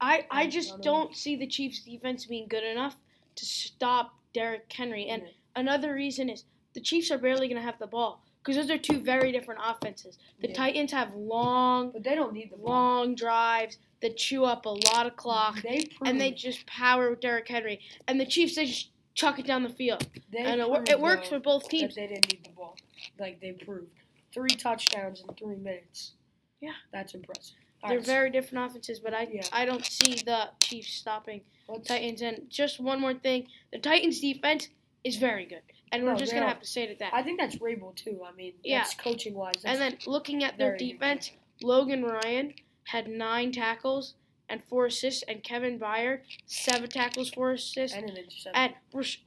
I, 0.00 0.26
I 0.30 0.42
I 0.42 0.46
just 0.48 0.70
don't 0.70 0.82
don't 0.82 1.16
see 1.16 1.36
the 1.36 1.46
Chiefs' 1.46 1.80
defense 1.84 2.26
being 2.26 2.48
good 2.48 2.64
enough 2.64 2.96
to 3.36 3.44
stop 3.46 4.14
Derrick 4.34 4.70
Henry. 4.72 5.06
And 5.08 5.22
Yeah. 5.22 5.28
another 5.56 5.94
reason 5.94 6.28
is 6.28 6.44
the 6.74 6.80
Chiefs 6.80 7.10
are 7.10 7.18
barely 7.18 7.46
going 7.48 7.60
to 7.60 7.62
have 7.62 7.78
the 7.78 7.86
ball 7.86 8.22
because 8.42 8.56
those 8.56 8.70
are 8.70 8.78
two 8.78 8.98
very 9.00 9.30
different 9.32 9.60
offenses. 9.62 10.18
The 10.40 10.48
Yeah. 10.48 10.54
Titans 10.54 10.92
have 10.92 11.14
long, 11.14 11.90
but 11.92 12.02
they 12.02 12.14
don't 12.14 12.32
need 12.32 12.50
the 12.50 12.56
ball. 12.56 12.70
long 12.72 13.14
drives 13.14 13.78
that 14.02 14.16
chew 14.16 14.44
up 14.44 14.66
a 14.66 14.68
lot 14.68 15.06
of 15.06 15.16
clock, 15.16 15.62
They 15.62 15.88
and 16.04 16.20
they 16.20 16.32
just 16.32 16.66
power 16.66 17.14
Derrick 17.14 17.48
Henry. 17.48 17.80
And 18.06 18.20
the 18.20 18.26
Chiefs, 18.26 18.56
they 18.56 18.66
just 18.66 18.90
chuck 19.14 19.38
it 19.38 19.46
down 19.46 19.62
the 19.62 19.68
field. 19.70 20.06
they 20.30 20.38
And 20.40 20.60
it, 20.60 20.66
proved, 20.68 20.88
it 20.90 21.00
works 21.00 21.28
though, 21.30 21.36
for 21.36 21.40
both 21.42 21.68
teams. 21.68 21.94
they 21.94 22.06
didn't 22.08 22.30
need 22.32 22.44
the 22.44 22.50
ball. 22.50 22.76
Like 23.18 23.40
they 23.40 23.52
proved, 23.52 23.92
three 24.34 24.50
touchdowns 24.50 25.22
in 25.26 25.34
three 25.36 25.56
minutes. 25.56 26.12
Yeah. 26.60 26.72
that's 26.92 27.14
impressive. 27.14 27.56
All 27.82 27.88
They're 27.90 27.98
right, 27.98 28.06
very 28.06 28.30
different 28.30 28.70
offenses, 28.70 29.00
but 29.00 29.12
I 29.14 29.28
Yeah. 29.32 29.42
I 29.52 29.64
don't 29.64 29.84
see 29.84 30.14
the 30.14 30.50
Chiefs 30.60 30.92
stopping 30.94 31.40
let's- 31.68 31.88
Titans. 31.88 32.22
And 32.22 32.48
just 32.48 32.78
one 32.80 33.00
more 33.00 33.14
thing, 33.14 33.48
the 33.72 33.78
Titans 33.78 34.20
defense 34.20 34.68
is 35.02 35.16
very 35.16 35.44
good, 35.46 35.62
and 35.90 36.04
we're 36.04 36.14
just 36.16 36.32
gonna 36.32 36.46
have 36.46 36.60
to 36.60 36.66
say 36.66 36.86
to 36.86 36.94
that. 37.00 37.12
I 37.12 37.22
think 37.24 37.40
that's 37.40 37.56
Vrabel 37.56 37.94
too. 37.96 38.22
I 38.24 38.32
mean, 38.32 38.54
Yeah. 38.62 38.78
that's 38.82 38.94
coaching 38.94 39.34
wise. 39.34 39.64
and 39.64 39.80
then 39.80 39.98
looking 40.06 40.44
at 40.44 40.56
their 40.58 40.76
good. 40.76 40.92
defense, 40.92 41.32
Logan 41.60 42.04
Ryan 42.04 42.54
had 42.84 43.08
nine 43.08 43.52
tackles 43.52 44.14
and 44.48 44.62
four 44.64 44.86
assists, 44.86 45.22
and 45.26 45.42
Kevin 45.42 45.78
Byard 45.78 46.20
seven 46.46 46.88
tackles, 46.88 47.30
four 47.30 47.52
assists, 47.52 47.96
and 47.96 48.10
an 48.10 48.16
interception. 48.16 48.52
and 48.54 48.74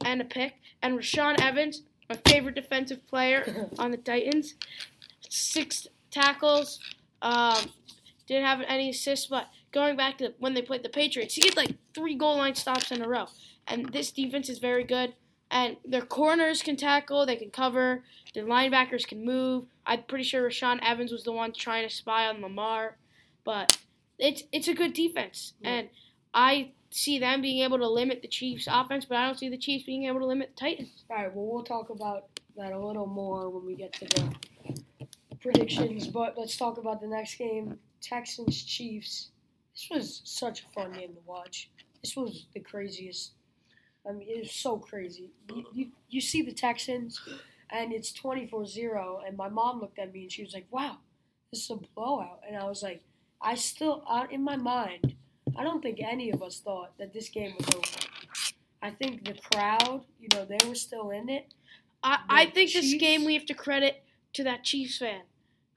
and 0.04 0.20
a 0.20 0.24
pick. 0.24 0.54
And 0.82 0.98
Rashaan 0.98 1.40
Evans, 1.40 1.82
my 2.08 2.16
favorite 2.26 2.54
defensive 2.54 3.06
player 3.08 3.68
on 3.78 3.90
the 3.90 3.96
Titans, 3.96 4.54
six 5.28 5.86
tackles. 6.10 6.78
Um, 7.22 7.70
didn't 8.26 8.44
have 8.44 8.60
any 8.66 8.90
assists, 8.90 9.26
but 9.26 9.48
going 9.72 9.96
back 9.96 10.18
to 10.18 10.34
when 10.38 10.54
they 10.54 10.62
played 10.62 10.82
the 10.82 10.88
Patriots, 10.88 11.34
he 11.34 11.46
had 11.46 11.56
like 11.56 11.74
three 11.94 12.14
goal 12.14 12.38
line 12.38 12.54
stops 12.54 12.90
in 12.90 13.02
a 13.02 13.08
row. 13.08 13.26
And 13.66 13.92
this 13.92 14.10
defense 14.10 14.48
is 14.48 14.58
very 14.58 14.84
good. 14.84 15.14
And 15.50 15.76
their 15.84 16.02
corners 16.02 16.62
can 16.62 16.76
tackle, 16.76 17.24
they 17.24 17.36
can 17.36 17.50
cover, 17.50 18.02
their 18.34 18.44
linebackers 18.44 19.06
can 19.06 19.24
move. 19.24 19.66
I'm 19.86 20.02
pretty 20.02 20.24
sure 20.24 20.48
Rashaan 20.48 20.80
Evans 20.82 21.12
was 21.12 21.22
the 21.22 21.32
one 21.32 21.52
trying 21.52 21.88
to 21.88 21.94
spy 21.94 22.26
on 22.26 22.42
Lamar, 22.42 22.96
but 23.46 23.78
it's 24.18 24.42
it's 24.52 24.68
a 24.68 24.74
good 24.74 24.92
defense, 24.92 25.54
Yeah. 25.60 25.70
and 25.70 25.88
I 26.34 26.72
see 26.90 27.18
them 27.18 27.40
being 27.40 27.62
able 27.62 27.78
to 27.78 27.88
limit 27.88 28.20
the 28.20 28.28
Chiefs' 28.28 28.68
offense, 28.70 29.06
but 29.06 29.16
I 29.16 29.24
don't 29.26 29.38
see 29.38 29.48
the 29.48 29.56
Chiefs 29.56 29.84
being 29.86 30.04
able 30.04 30.20
to 30.20 30.26
limit 30.26 30.50
the 30.54 30.60
Titans. 30.60 31.04
All 31.08 31.16
right, 31.16 31.34
well, 31.34 31.46
we'll 31.46 31.64
talk 31.64 31.88
about 31.90 32.24
that 32.56 32.72
a 32.72 32.78
little 32.78 33.06
more 33.06 33.48
when 33.48 33.64
we 33.64 33.74
get 33.74 33.92
to 33.94 34.04
the 34.06 35.06
predictions. 35.40 36.06
But 36.08 36.36
let's 36.36 36.56
talk 36.56 36.78
about 36.78 37.00
the 37.00 37.06
next 37.06 37.36
game 37.36 37.78
Texans 38.00 38.62
Chiefs. 38.62 39.30
This 39.74 39.88
was 39.90 40.22
such 40.24 40.64
a 40.64 40.68
fun 40.68 40.92
game 40.92 41.14
to 41.14 41.20
watch. 41.26 41.70
This 42.02 42.16
was 42.16 42.46
the 42.54 42.60
craziest. 42.60 43.32
I 44.08 44.12
mean, 44.12 44.28
it 44.28 44.38
was 44.40 44.52
so 44.52 44.78
crazy. 44.78 45.30
You, 45.54 45.64
you, 45.72 45.86
you 46.08 46.20
see 46.20 46.42
the 46.42 46.52
Texans, 46.52 47.20
and 47.70 47.92
it's 47.92 48.12
24 48.12 48.66
0. 48.66 49.20
And 49.26 49.36
my 49.36 49.48
mom 49.48 49.80
looked 49.80 49.98
at 49.98 50.12
me 50.12 50.22
and 50.22 50.32
she 50.32 50.42
was 50.42 50.54
like, 50.54 50.66
wow, 50.70 50.98
this 51.52 51.64
is 51.64 51.70
a 51.70 51.76
blowout. 51.94 52.40
And 52.46 52.56
I 52.56 52.64
was 52.64 52.82
like, 52.82 53.02
I 53.40 53.54
still, 53.54 54.02
uh, 54.08 54.26
in 54.30 54.42
my 54.42 54.56
mind, 54.56 55.14
I 55.56 55.62
don't 55.64 55.82
think 55.82 56.00
any 56.00 56.30
of 56.30 56.42
us 56.42 56.60
thought 56.60 56.96
that 56.98 57.12
this 57.12 57.28
game 57.28 57.54
was 57.58 57.68
over. 57.74 58.08
I 58.82 58.90
think 58.90 59.24
the 59.24 59.34
crowd, 59.52 60.04
you 60.20 60.28
know, 60.34 60.44
they 60.44 60.58
were 60.68 60.74
still 60.74 61.10
in 61.10 61.28
it. 61.28 61.54
I, 62.02 62.18
I 62.28 62.46
think 62.46 62.72
this 62.72 62.94
game 62.94 63.24
we 63.24 63.34
have 63.34 63.46
to 63.46 63.54
credit 63.54 64.04
to 64.34 64.44
that 64.44 64.64
Chiefs 64.64 64.98
fan 64.98 65.22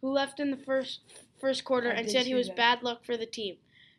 who 0.01 0.11
left 0.11 0.39
in 0.39 0.51
the 0.51 0.57
first 0.57 1.01
first 1.39 1.63
quarter 1.63 1.89
I 1.91 1.95
and 1.95 2.09
said 2.11 2.25
he 2.25 2.33
was 2.35 2.47
that. 2.47 2.55
bad 2.57 2.83
luck 2.83 3.03
for 3.05 3.15
the 3.17 3.25
team. 3.25 3.55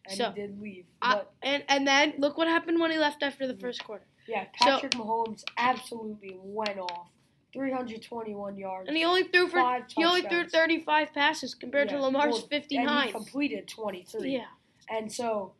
And 0.07 0.17
So, 0.17 0.31
he 0.33 0.41
did 0.41 0.61
leave. 0.61 0.85
I, 1.03 1.23
and 1.43 1.65
and 1.69 1.87
then 1.87 2.15
look 2.19 2.37
what 2.37 2.47
happened 2.47 2.79
when 2.81 2.91
he 2.91 2.99
left 2.99 3.23
after 3.23 3.47
the 3.47 3.57
first 3.57 3.83
quarter. 3.85 4.05
yeah, 4.29 4.45
so- 4.63 4.67
Patrick 4.73 4.93
Mahomes 4.93 5.43
absolutely 5.57 6.37
went 6.41 6.79
off. 6.79 7.09
321 7.53 8.57
yards. 8.57 8.89
And 8.89 8.97
he 8.97 9.05
only 9.05 9.25
threw 9.25 9.49
for 9.49 9.59
Five 9.59 9.85
he 9.95 10.05
only 10.05 10.23
threw 10.23 10.47
35 10.47 11.13
passes 11.13 11.55
compared 11.55 11.91
Yeah, 11.91 11.97
to 11.99 12.03
Lamar's 12.05 12.33
well, 12.35 12.43
And 12.43 12.51
59. 12.51 13.07
he 13.07 13.13
completed 13.13 13.69
23. 13.69 14.31
Yeah, 14.33 14.45
And 14.89 15.11
so, 15.13 15.53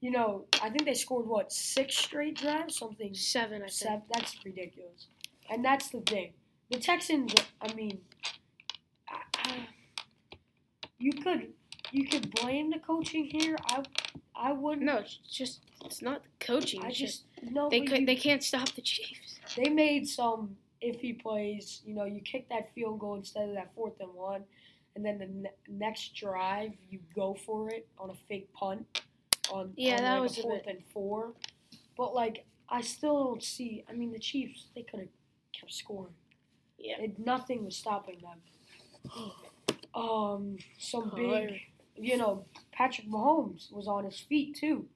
you 0.00 0.10
know, 0.10 0.44
I 0.62 0.70
think 0.70 0.84
they 0.84 0.94
scored 0.94 1.26
what 1.26 1.52
six 1.52 1.96
straight 1.96 2.36
drives, 2.36 2.78
something. 2.78 3.14
seven 3.14 3.62
I 3.62 3.68
think. 3.68 4.02
That's 4.12 4.36
ridiculous. 4.44 5.06
And 5.50 5.64
that's 5.64 5.88
the 5.90 6.00
thing. 6.00 6.32
The 6.70 6.78
Texans. 6.78 7.34
I 7.60 7.72
mean, 7.74 8.00
I, 9.08 9.18
I, 9.38 9.56
you 10.98 11.12
could 11.12 11.52
you 11.92 12.08
could 12.08 12.30
blame 12.34 12.70
the 12.70 12.78
coaching 12.78 13.26
here. 13.26 13.56
I 13.66 13.82
I 14.34 14.52
wouldn't. 14.52 14.86
No, 14.86 14.98
it's 14.98 15.18
just 15.30 15.60
it's 15.84 16.00
not 16.00 16.22
coaching. 16.40 16.82
I 16.82 16.90
just 16.90 17.24
no. 17.42 17.68
they 17.68 17.82
could, 17.82 18.00
you- 18.00 18.06
they 18.06 18.16
can't 18.16 18.42
stop 18.42 18.70
the 18.70 18.80
Chiefs. 18.80 19.38
they 19.56 19.68
made 19.68 20.08
some 20.08 20.56
iffy 20.84 21.20
plays. 21.20 21.80
You 21.84 21.94
know, 21.94 22.04
you 22.04 22.20
kick 22.20 22.48
that 22.50 22.72
field 22.74 22.98
goal 23.00 23.14
instead 23.16 23.48
of 23.48 23.54
that 23.54 23.74
fourth 23.74 23.98
and 24.00 24.12
one, 24.14 24.44
and 24.96 25.04
then 25.04 25.18
the 25.18 25.26
ne- 25.26 25.50
next 25.68 26.14
drive 26.14 26.72
you 26.90 27.00
go 27.14 27.34
for 27.46 27.70
it 27.70 27.86
on 27.98 28.10
a 28.10 28.14
fake 28.28 28.52
punt 28.52 29.02
on, 29.50 29.72
Yeah, 29.76 29.96
on 29.96 30.02
that 30.02 30.12
like 30.14 30.22
was 30.22 30.36
fourth 30.38 30.64
bit- 30.64 30.76
and 30.76 30.84
four. 30.92 31.32
But 31.96 32.14
like, 32.14 32.44
I 32.68 32.80
still 32.80 33.22
don't 33.24 33.42
see. 33.42 33.84
I 33.88 33.92
mean, 33.92 34.12
the 34.12 34.18
Chiefs 34.18 34.66
they 34.74 34.82
could 34.82 35.00
have 35.00 35.08
kept 35.52 35.72
scoring. 35.72 36.14
Yeah. 36.78 37.00
It, 37.00 37.18
nothing 37.18 37.64
was 37.64 37.76
stopping 37.76 38.18
them. 38.20 39.10
Um, 39.94 40.56
some 40.76 41.12
big, 41.14 41.60
you 41.96 42.16
know, 42.16 42.46
Patrick 42.72 43.08
Mahomes 43.08 43.70
was 43.72 43.86
on 43.86 44.04
his 44.04 44.18
feet 44.18 44.56
too. 44.56 44.86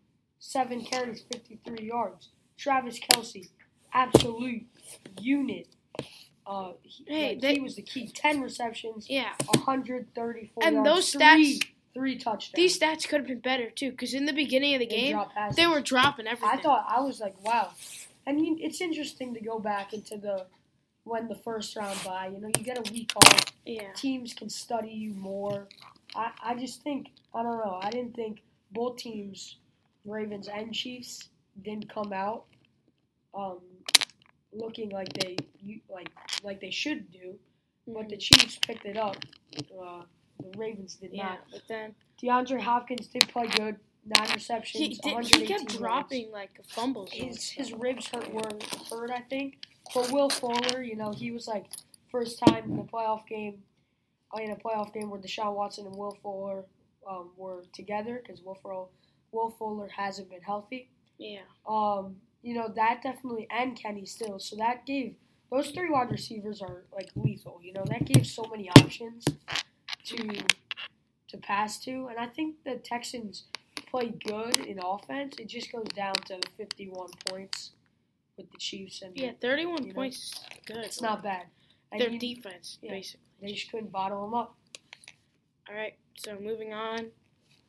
Seven 0.40 0.84
carries, 0.84 1.22
53 1.32 1.86
yards. 1.86 2.30
Travis 2.56 2.98
Kelce, 2.98 3.48
absolute 3.92 4.66
unit. 5.20 5.68
Uh, 6.48 6.72
he, 6.82 7.04
Hey, 7.06 7.28
like, 7.28 7.40
they- 7.42 7.54
he 7.54 7.60
was 7.60 7.76
the 7.76 7.82
key. 7.82 8.08
10 8.08 8.40
receptions, 8.40 9.08
Yeah, 9.10 9.34
134 9.54 10.64
And 10.64 10.76
yards. 10.76 10.88
those 10.88 11.12
stats- 11.12 11.62
three 11.92 12.16
touchdowns. 12.16 12.52
these 12.54 12.78
stats 12.78 13.06
could 13.06 13.20
have 13.20 13.26
been 13.28 13.40
better 13.40 13.68
too. 13.70 13.90
Because 13.90 14.14
in 14.14 14.24
the 14.24 14.32
beginning 14.32 14.74
of 14.74 14.80
the 14.80 14.86
They 14.86 14.96
game, 15.12 15.20
they 15.56 15.66
were 15.66 15.80
dropping 15.82 16.26
everything. 16.26 16.58
I 16.58 16.62
thought 16.62 16.86
I 16.88 17.00
was 17.00 17.20
like, 17.20 17.38
wow. 17.44 17.72
I 18.26 18.32
mean, 18.32 18.58
it's 18.60 18.80
interesting 18.80 19.34
to 19.34 19.40
go 19.40 19.58
back 19.58 19.92
into 19.92 20.16
the 20.16 20.46
when 21.04 21.28
the 21.28 21.34
first 21.36 21.74
round 21.76 21.98
by. 22.04 22.28
You 22.28 22.38
know, 22.38 22.48
you 22.48 22.64
get 22.64 22.78
a 22.78 22.92
week 22.92 23.12
off. 23.16 23.44
yeah, 23.66 23.92
Teams 23.94 24.32
can 24.34 24.48
study 24.50 24.90
you 24.90 25.14
more. 25.14 25.66
I, 26.14 26.30
I 26.42 26.54
just 26.54 26.82
think 26.82 27.08
I 27.34 27.42
don't 27.42 27.58
know. 27.58 27.78
I 27.82 27.90
didn't 27.90 28.14
think 28.14 28.40
both 28.72 28.96
teams, 28.96 29.56
Ravens 30.04 30.48
and 30.48 30.74
Chiefs, 30.74 31.28
didn't 31.62 31.88
come 31.88 32.12
out 32.12 32.44
um, 33.34 33.58
looking 34.52 34.90
like 34.90 35.12
they 35.12 35.36
like 35.88 36.10
like 36.42 36.60
they 36.60 36.70
should 36.70 37.10
do. 37.10 37.38
But 37.86 38.08
the. 38.08 38.16
Chiefs 38.18 38.58
picked 38.58 38.84
it 38.84 38.96
up. 38.96 39.16
Uh, 39.56 40.02
the 40.40 40.58
Ravens 40.58 40.96
did 40.96 41.10
yeah. 41.12 41.24
not. 41.24 41.38
But 41.50 41.62
then 41.68 41.94
DeAndre 42.22 42.60
Hopkins 42.60 43.08
did 43.08 43.28
play 43.28 43.48
good. 43.48 43.76
Nine 44.04 44.28
receptions. 44.34 44.82
he, 44.82 44.88
did, 44.88 45.04
he 45.04 45.12
118 45.14 45.46
kept 45.46 45.60
yards. 45.62 45.76
dropping 45.76 46.30
like 46.30 46.50
fumbles. 46.66 47.10
his 47.12 47.48
his 47.50 47.72
ribs 47.72 48.08
hurt 48.08 48.32
were 48.32 48.50
hurt. 48.90 49.10
I 49.10 49.20
think. 49.20 49.58
But 49.94 50.10
Will 50.12 50.28
Fuller, 50.28 50.82
you 50.82 50.96
know, 50.96 51.12
he 51.12 51.30
was 51.30 51.46
like 51.48 51.64
first 52.10 52.38
time 52.38 52.64
in 52.70 52.78
a 52.78 52.84
playoff 52.84 53.26
game, 53.26 53.62
uh, 54.34 54.40
in 54.42 54.50
a 54.50 54.56
playoff 54.56 54.92
game 54.92 55.10
where 55.10 55.20
Deshaun 55.20 55.54
Watson 55.54 55.86
and 55.86 55.96
Will 55.96 56.16
Fuller 56.22 56.64
um, 57.08 57.30
were 57.36 57.62
together 57.72 58.22
because 58.22 58.42
Will 58.42 58.54
Fuller, 58.54 58.86
Will 59.32 59.50
Fuller 59.58 59.88
hasn't 59.88 60.30
been 60.30 60.42
healthy. 60.42 60.90
Yeah, 61.18 61.40
Um, 61.66 62.16
you 62.42 62.54
know 62.54 62.68
that 62.74 63.00
definitely 63.02 63.46
and 63.50 63.76
Kenny 63.80 64.06
still. 64.06 64.38
So 64.38 64.56
that 64.56 64.86
gave 64.86 65.14
those 65.50 65.70
three 65.70 65.90
wide 65.90 66.10
receivers 66.10 66.60
are 66.62 66.82
like 66.92 67.10
lethal. 67.16 67.60
You 67.62 67.72
know 67.74 67.84
that 67.86 68.04
gave 68.04 68.26
so 68.26 68.44
many 68.50 68.68
options 68.70 69.24
to 70.04 70.40
to 71.28 71.36
pass 71.38 71.78
to, 71.84 72.06
and 72.08 72.18
I 72.18 72.26
think 72.26 72.56
the 72.64 72.76
Texans 72.76 73.44
play 73.90 74.12
good 74.26 74.58
in 74.60 74.78
offense. 74.78 75.36
It 75.38 75.48
just 75.48 75.70
goes 75.72 75.86
down 75.94 76.14
to 76.26 76.40
51 76.56 77.08
points 77.28 77.72
with 78.36 78.50
the 78.50 78.56
Chiefs, 78.58 79.02
and 79.02 79.16
yeah. 79.16 79.32
Thirty-one 79.40 79.82
You 79.82 79.88
know, 79.88 79.94
points 79.94 80.16
is 80.18 80.40
good. 80.66 80.78
it's 80.78 81.02
not 81.02 81.22
bad. 81.22 81.44
And 81.92 82.00
their 82.00 82.10
you- 82.10 82.18
defense 82.18 82.78
yeah. 82.82 82.90
basically. 82.92 83.26
they 83.42 83.52
just 83.52 83.70
couldn't 83.70 83.90
bottle 83.92 84.22
them 84.22 84.34
up. 84.34 84.54
All 85.68 85.74
right, 85.74 85.94
so 86.16 86.38
moving 86.40 86.72
on. 86.72 87.08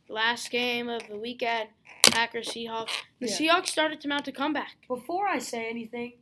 Last 0.10 0.50
game 0.50 0.90
of 0.90 1.08
the 1.08 1.18
weekend, 1.18 1.70
Packers 2.12 2.50
Seahawks. 2.50 2.90
The 3.20 3.28
Yeah. 3.28 3.38
Seahawks 3.38 3.68
started 3.68 4.02
to 4.02 4.08
mount 4.08 4.28
a 4.28 4.32
comeback. 4.32 4.76
Before 4.88 5.28
I 5.28 5.38
say 5.38 5.70
anything 5.70 6.14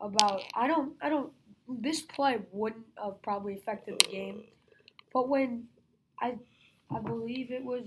about, 0.00 0.42
I 0.54 0.66
don't, 0.66 0.94
I 1.00 1.08
don't. 1.08 1.32
This 1.68 2.02
play 2.02 2.38
wouldn't 2.52 2.86
have 3.02 3.22
probably 3.22 3.54
affected 3.54 4.00
the 4.00 4.06
game, 4.10 4.44
but 5.12 5.28
when 5.28 5.68
I, 6.20 6.36
I 6.94 6.98
believe 7.00 7.50
it 7.52 7.64
was 7.64 7.84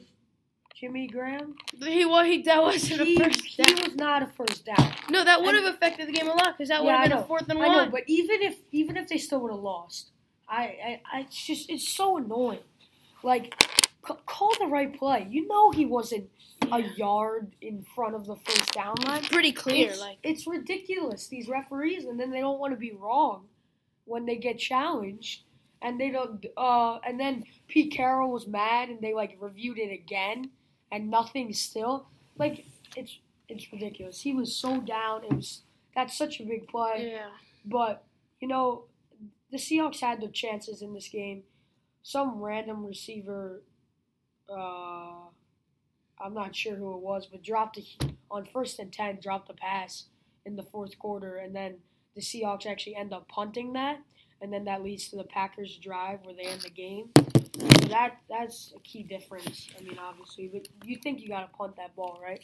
Jimmy 0.76 1.08
Graham. 1.08 1.56
He 1.82 2.06
what 2.06 2.26
he 2.26 2.42
that 2.44 2.62
wasn't 2.62 3.02
He, 3.02 3.16
a 3.16 3.24
first 3.24 3.42
he 3.46 3.74
was 3.74 3.96
not 3.96 4.24
a 4.24 4.28
first 4.28 4.66
down. 4.66 4.94
No, 5.10 5.24
that 5.26 5.42
would 5.42 5.56
have 5.56 5.74
affected 5.74 6.08
the 6.08 6.14
game 6.14 6.28
a 6.28 6.34
lot 6.34 6.58
because 6.58 6.70
that 6.70 6.84
Yeah, 6.84 6.86
would 6.86 6.90
I 6.94 6.98
have 7.02 7.10
been 7.10 7.18
know. 7.18 7.24
a 7.24 7.28
fourth 7.28 7.50
and 7.50 7.60
I 7.60 7.68
one. 7.68 7.78
know, 7.86 7.92
but 7.92 8.04
even 8.08 8.42
if 8.42 8.56
even 8.72 8.96
if 8.98 9.08
they 9.10 9.18
still 9.18 9.40
would 9.42 9.52
have 9.52 9.60
lost, 9.62 10.12
I, 10.48 10.64
I, 10.64 11.02
I 11.14 11.20
it's 11.22 11.46
just 11.46 11.70
it's 11.70 11.88
so 11.88 12.18
annoying. 12.18 12.60
Like, 13.24 13.54
c- 14.10 14.20
call 14.26 14.52
the 14.60 14.68
right 14.68 14.98
play. 14.98 15.28
You 15.30 15.48
know 15.48 15.72
he 15.72 15.86
wasn't 15.86 16.30
a 16.72 16.82
yard 16.96 17.56
in 17.62 17.86
front 17.96 18.16
of 18.16 18.26
the 18.26 18.36
first 18.36 18.74
down 18.74 18.96
line. 19.06 19.24
pretty 19.24 19.52
clear. 19.52 19.90
It's, 19.90 20.00
like 20.00 20.18
it's 20.24 20.48
ridiculous 20.48 21.28
these 21.28 21.48
referees, 21.48 22.06
and 22.06 22.20
then 22.20 22.32
they 22.32 22.40
don't 22.40 22.60
want 22.60 22.74
to 22.74 22.80
be 22.80 22.92
wrong 22.92 23.46
when 24.06 24.26
they 24.26 24.36
get 24.36 24.58
challenged, 24.58 25.44
and 25.82 26.00
they 26.00 26.10
don't. 26.10 26.46
Uh, 26.58 27.00
and 27.08 27.20
then 27.20 27.44
Pete 27.68 27.92
Carroll 27.92 28.32
was 28.32 28.48
mad, 28.48 28.90
and 28.90 29.02
they 29.02 29.14
like 29.14 29.38
reviewed 29.40 29.78
it 29.78 29.92
again, 29.92 30.52
and 30.92 31.10
nothing 31.10 31.54
still. 31.54 32.08
Like 32.38 32.66
it's 32.96 33.20
it's 33.48 33.72
ridiculous. 33.72 34.22
He 34.22 34.34
was 34.34 34.56
so 34.56 34.80
down. 34.82 35.24
It 35.24 35.34
was 35.34 35.62
that's 35.96 36.18
such 36.18 36.40
a 36.40 36.44
big 36.44 36.68
play, 36.68 37.12
yeah, 37.14 37.30
but 37.66 38.04
you 38.40 38.48
know 38.48 38.86
the 39.52 39.58
Seahawks 39.58 40.02
had 40.02 40.22
their 40.22 40.30
chances 40.30 40.82
in 40.82 40.94
this 40.94 41.08
game. 41.08 41.44
Some 42.04 42.42
random 42.42 42.86
receiver. 42.86 43.62
Uh, 44.52 45.30
I'm 46.22 46.34
not 46.34 46.56
sure 46.56 46.76
who 46.76 46.94
it 46.96 47.02
was, 47.02 47.28
but 47.28 47.44
dropped 47.44 47.78
a, 47.78 47.84
on 48.30 48.46
first 48.46 48.80
and 48.80 48.92
ten, 48.92 49.20
dropped 49.22 49.50
a 49.50 49.54
pass 49.54 50.06
in 50.46 50.56
the 50.56 50.64
fourth 50.64 50.98
quarter, 51.00 51.38
and 51.38 51.56
then 51.56 51.76
the 52.16 52.22
Seahawks 52.22 52.66
actually 52.66 52.96
end 52.96 53.14
up 53.14 53.28
punting 53.30 53.74
that, 53.74 54.00
and 54.42 54.52
then 54.52 54.66
that 54.66 54.84
leads 54.84 55.10
to 55.10 55.16
the 55.16 55.24
Packers 55.24 55.78
drive 55.78 56.20
where 56.26 56.36
they 56.36 56.44
end 56.44 56.62
the 56.62 56.70
game. 56.70 57.10
So 57.60 57.88
that 57.90 58.18
that's 58.30 58.74
a 58.76 58.80
key 58.80 59.04
difference. 59.04 59.70
I 59.80 59.84
mean, 59.84 59.98
obviously, 60.00 60.50
but 60.52 60.68
you 60.84 60.98
think 60.98 61.22
you 61.22 61.30
got 61.30 61.42
to 61.42 61.58
punt 61.58 61.76
that 61.78 61.96
ball, 61.96 62.20
right? 62.24 62.42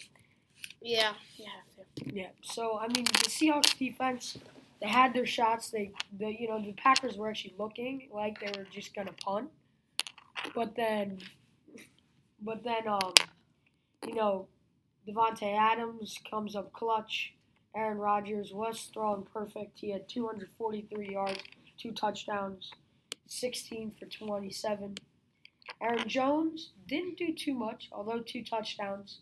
yeah, 0.81 1.13
you 1.37 1.45
have 1.45 2.05
to. 2.07 2.15
Yeah. 2.15 2.29
So 2.41 2.77
I 2.79 2.87
mean, 2.87 3.05
the 3.05 3.29
Seahawks 3.29 3.77
defense, 3.77 4.37
they 4.81 4.87
had 4.87 5.13
their 5.13 5.25
shots. 5.25 5.69
They, 5.69 5.91
the 6.17 6.29
you 6.29 6.47
know, 6.47 6.61
the 6.61 6.73
Packers 6.73 7.17
were 7.17 7.29
actually 7.29 7.55
looking 7.57 8.09
like 8.13 8.39
they 8.39 8.51
were 8.57 8.67
just 8.71 8.93
gonna 8.93 9.13
punt, 9.13 9.49
but 10.53 10.75
then, 10.75 11.19
but 12.45 12.63
then, 12.63 12.87
um, 12.87 13.13
you 14.07 14.13
know, 14.13 14.47
Davante 15.07 15.57
Adams 15.57 16.17
comes 16.29 16.55
up 16.55 16.71
clutch. 16.73 17.33
Aaron 17.75 17.97
Rodgers 17.97 18.51
was 18.53 18.89
throwing 18.93 19.23
perfect. 19.23 19.79
He 19.79 19.91
had 19.91 20.07
243 20.07 21.09
yards, 21.11 21.41
two 21.77 21.91
touchdowns, 21.91 22.71
16 23.27 23.91
for 23.99 24.05
27. 24.05 24.95
Aaron 25.81 26.07
Jones 26.07 26.71
didn't 26.87 27.17
do 27.17 27.33
too 27.33 27.53
much, 27.53 27.89
although 27.91 28.19
two 28.19 28.43
touchdowns, 28.43 29.19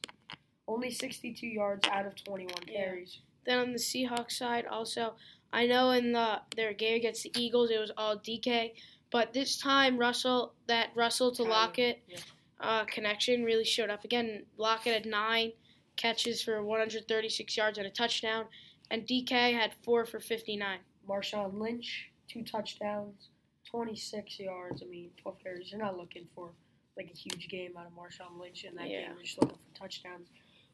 only 0.67 0.91
62 0.91 1.47
yards 1.47 1.87
out 1.87 2.05
of 2.05 2.15
21 2.23 2.53
Yeah. 2.67 2.85
carries. 2.85 3.19
Then 3.45 3.59
on 3.59 3.71
the 3.71 3.79
Seahawks 3.79 4.33
side, 4.33 4.65
also, 4.65 5.15
I 5.51 5.65
know 5.65 5.91
in 5.91 6.11
the 6.11 6.41
their 6.55 6.73
game 6.73 6.95
against 6.97 7.23
the 7.23 7.31
Eagles, 7.37 7.71
it 7.71 7.79
was 7.79 7.91
all 7.97 8.17
DK, 8.17 8.73
but 9.11 9.33
this 9.33 9.57
time 9.57 9.97
Russell, 9.97 10.53
that 10.67 10.89
Russell 10.95 11.31
to 11.33 11.43
Lockett 11.43 12.03
yeah. 12.07 12.17
Uh, 12.63 12.85
connection 12.85 13.43
really 13.43 13.65
showed 13.65 13.89
up 13.89 14.03
again. 14.05 14.43
Lockett 14.57 14.93
had 14.93 15.05
nine 15.05 15.51
catches 15.97 16.41
for 16.41 16.63
136 16.63 17.55
yards 17.57 17.77
and 17.77 17.85
a 17.85 17.89
touchdown, 17.89 18.45
and 18.89 19.05
DK 19.05 19.53
had 19.53 19.73
four 19.83 20.05
for 20.05 20.19
59. 20.19 20.79
Marshawn 21.07 21.59
Lynch, 21.59 22.09
two 22.27 22.41
touchdowns, 22.43 23.27
26 23.69 24.39
yards. 24.39 24.81
I 24.81 24.85
mean, 24.89 25.09
12 25.21 25.43
carries. 25.43 25.71
You're 25.71 25.81
not 25.81 25.97
looking 25.97 26.25
for 26.33 26.51
like 26.97 27.09
a 27.13 27.17
huge 27.17 27.47
game 27.49 27.73
out 27.77 27.85
of 27.87 27.91
Marshawn 27.93 28.39
Lynch 28.39 28.63
in 28.63 28.75
that 28.75 28.89
Yeah. 28.89 29.01
game. 29.07 29.09
You're 29.15 29.23
just 29.23 29.41
looking 29.41 29.57
for 29.57 29.79
touchdowns. 29.79 30.27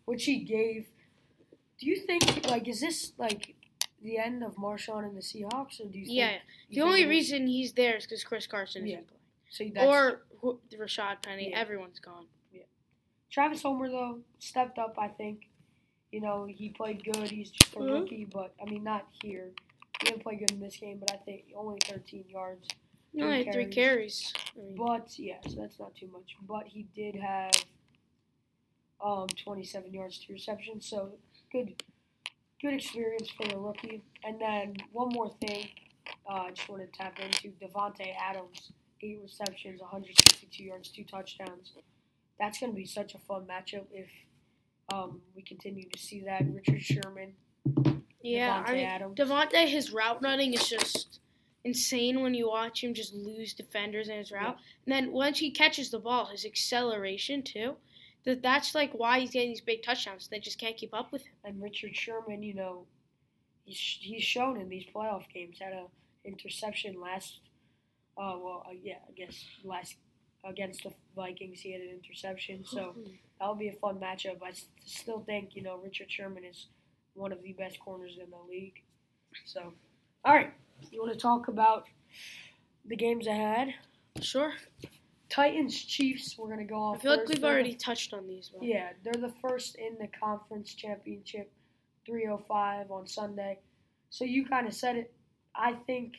which 0.05 0.25
he 0.25 0.37
gave. 0.39 0.87
Do 1.79 1.85
you 1.85 1.95
think 1.97 2.47
like 2.49 2.67
is 2.67 2.79
this 2.81 3.13
like 3.19 3.53
the 4.01 4.17
end 4.17 4.43
of 4.43 4.55
Marshawn 4.55 5.03
and 5.05 5.15
the 5.15 5.21
Seahawks, 5.21 5.79
or 5.79 5.85
do 5.85 5.99
you? 5.99 6.05
Think, 6.05 6.17
Yeah. 6.17 6.37
The 6.69 6.75
think 6.77 6.85
only 6.87 7.05
reason 7.05 7.45
he's 7.45 7.73
there 7.73 7.95
is 7.97 8.05
because 8.05 8.23
Chris 8.23 8.47
Carson 8.47 8.87
Yeah. 8.87 8.95
isn't 8.95 9.07
playing. 9.07 9.19
so 9.51 9.65
that's, 9.75 9.87
Or 9.87 10.25
who- 10.41 10.59
Rashaad 10.73 11.21
Penny. 11.23 11.49
Yeah. 11.51 11.59
Everyone's 11.59 11.99
gone. 11.99 12.27
Yeah. 12.51 12.63
Travis 13.31 13.61
Homer 13.63 13.89
though 13.89 14.19
stepped 14.39 14.77
up. 14.79 14.95
I 14.97 15.07
think. 15.07 15.45
You 16.11 16.21
know 16.21 16.45
he 16.45 16.69
played 16.69 17.03
good. 17.03 17.29
He's 17.29 17.51
just 17.51 17.73
a 17.75 17.79
Mhm. 17.79 17.93
rookie, 18.01 18.25
but 18.25 18.55
I 18.61 18.65
mean 18.69 18.83
not 18.83 19.07
here. 19.21 19.51
He 20.01 20.07
didn't 20.07 20.23
play 20.23 20.37
good 20.37 20.51
in 20.51 20.59
this 20.59 20.77
game, 20.77 20.97
but 20.99 21.11
I 21.13 21.17
think 21.17 21.45
only 21.55 21.77
13 21.85 22.25
yards. 22.29 22.67
Only 23.19 23.51
three 23.51 23.65
carries. 23.67 24.33
I 24.55 24.59
mean, 24.59 24.75
But 24.75 25.17
yeah, 25.19 25.39
so 25.47 25.55
that's 25.61 25.77
not 25.79 25.95
too 25.95 26.07
much. 26.07 26.35
But 26.41 26.67
he 26.67 26.83
did 26.95 27.15
have 27.15 27.51
um 29.01 29.27
27 29.27 29.93
yards 29.93 30.17
to 30.25 30.33
reception, 30.33 30.81
so 30.81 31.17
good 31.51 31.81
good 32.61 32.73
experience 32.73 33.29
for 33.29 33.47
a 33.55 33.57
rookie. 33.57 34.01
And 34.23 34.41
then 34.41 34.75
one 34.91 35.09
more 35.13 35.29
thing, 35.29 35.69
uh, 36.29 36.33
I 36.47 36.51
just 36.51 36.67
wanted 36.67 36.91
to 36.91 36.99
tap 36.99 37.17
into 37.19 37.51
Davante 37.51 38.13
Adams, 38.17 38.73
eight 39.01 39.19
receptions, 39.21 39.81
162 39.81 40.63
yards, 40.63 40.89
two 40.89 41.03
touchdowns. 41.03 41.73
That's 42.39 42.59
going 42.59 42.71
to 42.71 42.75
be 42.75 42.85
such 42.85 43.15
a 43.15 43.17
fun 43.19 43.45
matchup 43.45 43.85
if 43.91 44.09
um, 44.91 45.21
we 45.35 45.41
continue 45.41 45.87
to 45.89 45.99
see 45.99 46.21
that. 46.21 46.43
Richard 46.51 46.81
Sherman, 46.81 47.33
yeah, 48.21 48.63
Davante 48.63 48.69
I 48.69 48.73
mean, 48.73 48.85
Adams. 48.85 49.19
Davante, 49.19 49.67
his 49.67 49.91
route 49.91 50.21
running 50.21 50.53
is 50.53 50.67
just 50.67 51.19
insane 51.63 52.21
when 52.21 52.33
you 52.33 52.49
watch 52.49 52.83
him 52.83 52.93
just 52.93 53.13
lose 53.13 53.53
defenders 53.53 54.09
in 54.09 54.17
his 54.17 54.31
route. 54.31 54.57
And 54.85 54.93
then 54.93 55.11
once 55.11 55.39
he 55.39 55.51
catches 55.51 55.89
the 55.91 55.99
ball, 55.99 56.25
his 56.25 56.45
acceleration 56.45 57.43
too. 57.43 57.75
That 58.25 58.41
that's 58.41 58.75
like 58.75 58.91
why 58.93 59.19
he's 59.21 59.31
getting 59.31 59.49
these 59.49 59.61
big 59.61 59.81
touchdowns. 59.81 60.27
They 60.27 60.39
just 60.39 60.59
can't 60.59 60.75
keep 60.75 60.93
up 60.93 61.11
with 61.11 61.25
him. 61.25 61.33
and 61.45 61.61
Richard 61.61 61.95
Sherman, 61.95 62.43
you 62.43 62.53
know, 62.53 62.85
he's 63.63 63.77
he's 63.77 64.23
shown 64.23 64.59
in 64.59 64.67
these 64.67 64.85
playoff 64.93 65.23
games 65.33 65.57
had 65.59 65.73
a 65.73 65.85
interception 66.25 66.99
last. 66.99 67.39
Uh, 68.19 68.37
well, 68.43 68.65
uh, 68.67 68.73
yeah, 68.83 68.95
I 69.07 69.11
guess 69.13 69.45
last 69.63 69.95
against 70.45 70.83
the 70.83 70.91
Vikings 71.15 71.59
he 71.61 71.71
had 71.71 71.81
an 71.81 71.89
interception, 71.89 72.63
so 72.65 72.95
that'll 73.39 73.55
be 73.55 73.69
a 73.69 73.73
fun 73.73 73.97
matchup. 73.97 74.37
I 74.43 74.51
still 74.85 75.21
think 75.21 75.55
you 75.55 75.63
know 75.63 75.79
Richard 75.81 76.11
Sherman 76.11 76.43
is 76.43 76.67
one 77.13 77.31
of 77.31 77.41
the 77.41 77.53
best 77.53 77.79
corners 77.79 78.17
in 78.21 78.29
the 78.29 78.37
league. 78.49 78.81
So, 79.45 79.73
all 80.25 80.33
right, 80.33 80.53
you 80.91 81.01
want 81.01 81.13
to 81.13 81.19
talk 81.19 81.47
about 81.47 81.85
the 82.85 82.95
games 82.95 83.27
ahead? 83.27 83.73
Sure. 84.21 84.53
Titans 85.29 85.83
Chiefs. 85.83 86.35
We're 86.37 86.49
gonna 86.49 86.65
go 86.65 86.81
off. 86.81 86.97
I 86.97 86.99
feel 86.99 87.11
like 87.11 87.19
we've 87.27 87.39
They're 87.39 87.51
the 87.51 87.55
already 87.55 87.75
touched 87.75 88.13
on 88.13 88.27
these. 88.27 88.51
But 88.53 88.67
yeah, 88.67 88.89
they're 89.03 89.13
the 89.13 89.33
first 89.41 89.75
in 89.75 89.97
the 89.99 90.07
conference 90.07 90.73
championship, 90.73 91.51
305 92.05 92.91
on 92.91 93.07
Sunday. 93.07 93.59
So 94.09 94.25
you 94.25 94.45
kind 94.45 94.67
of 94.67 94.73
said 94.73 94.95
it. 94.95 95.13
I 95.55 95.73
think, 95.85 96.15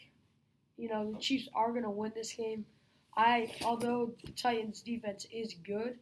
you 0.81 0.89
know, 0.89 1.13
the 1.13 1.19
Chiefs 1.21 1.49
are 1.55 1.71
going 1.71 1.83
to 1.85 1.91
win 1.91 2.13
this 2.15 2.33
game. 2.33 2.65
I, 3.17 3.53
although 3.65 4.13
the 4.25 4.33
Titans' 4.33 4.81
defense 4.83 5.27
is 5.33 5.55
good, 5.67 5.99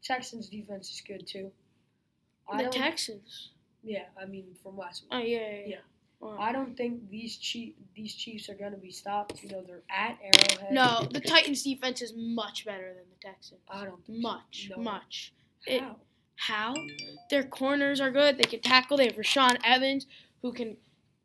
the 0.00 0.02
Texans' 0.04 0.48
defense 0.48 0.90
is 0.90 1.02
good 1.06 1.26
too. 1.26 1.50
I 2.50 2.62
the 2.64 2.70
Texans. 2.70 3.50
yeah, 3.82 4.04
I 4.20 4.24
mean 4.26 4.46
from 4.62 4.76
last 4.78 5.02
week. 5.02 5.10
Oh 5.12 5.18
yeah, 5.18 5.38
yeah. 5.38 5.50
Yeah. 5.50 5.66
yeah. 5.66 5.76
Wow. 6.20 6.36
I 6.40 6.50
don't 6.50 6.76
think 6.76 7.08
these 7.10 7.36
Chief, 7.36 7.74
these 7.94 8.12
Chiefs 8.14 8.48
are 8.48 8.54
going 8.54 8.72
to 8.72 8.78
be 8.78 8.90
stopped. 8.90 9.40
You 9.42 9.50
know, 9.50 9.62
they're 9.64 9.82
at 9.88 10.18
Arrowhead. 10.20 10.72
No, 10.72 11.06
the 11.12 11.20
Titans' 11.20 11.62
defense 11.62 12.02
is 12.02 12.12
much 12.16 12.64
better 12.64 12.88
than 12.92 13.04
the 13.08 13.20
Texans. 13.28 13.60
I 13.68 13.84
don't 13.84 14.04
think 14.04 14.18
so. 14.22 14.22
Much, 14.28 14.70
No. 14.76 14.82
much. 14.82 15.32
It- 15.66 15.80
How? 15.82 15.96
How? 16.40 16.74
Their 17.30 17.44
corners 17.44 18.00
are 18.00 18.10
good. 18.10 18.36
They 18.38 18.44
can 18.44 18.60
tackle. 18.60 18.96
They 18.96 19.06
have 19.06 19.16
Rashaan 19.16 19.58
Evans, 19.64 20.06
who 20.42 20.52
can 20.52 20.76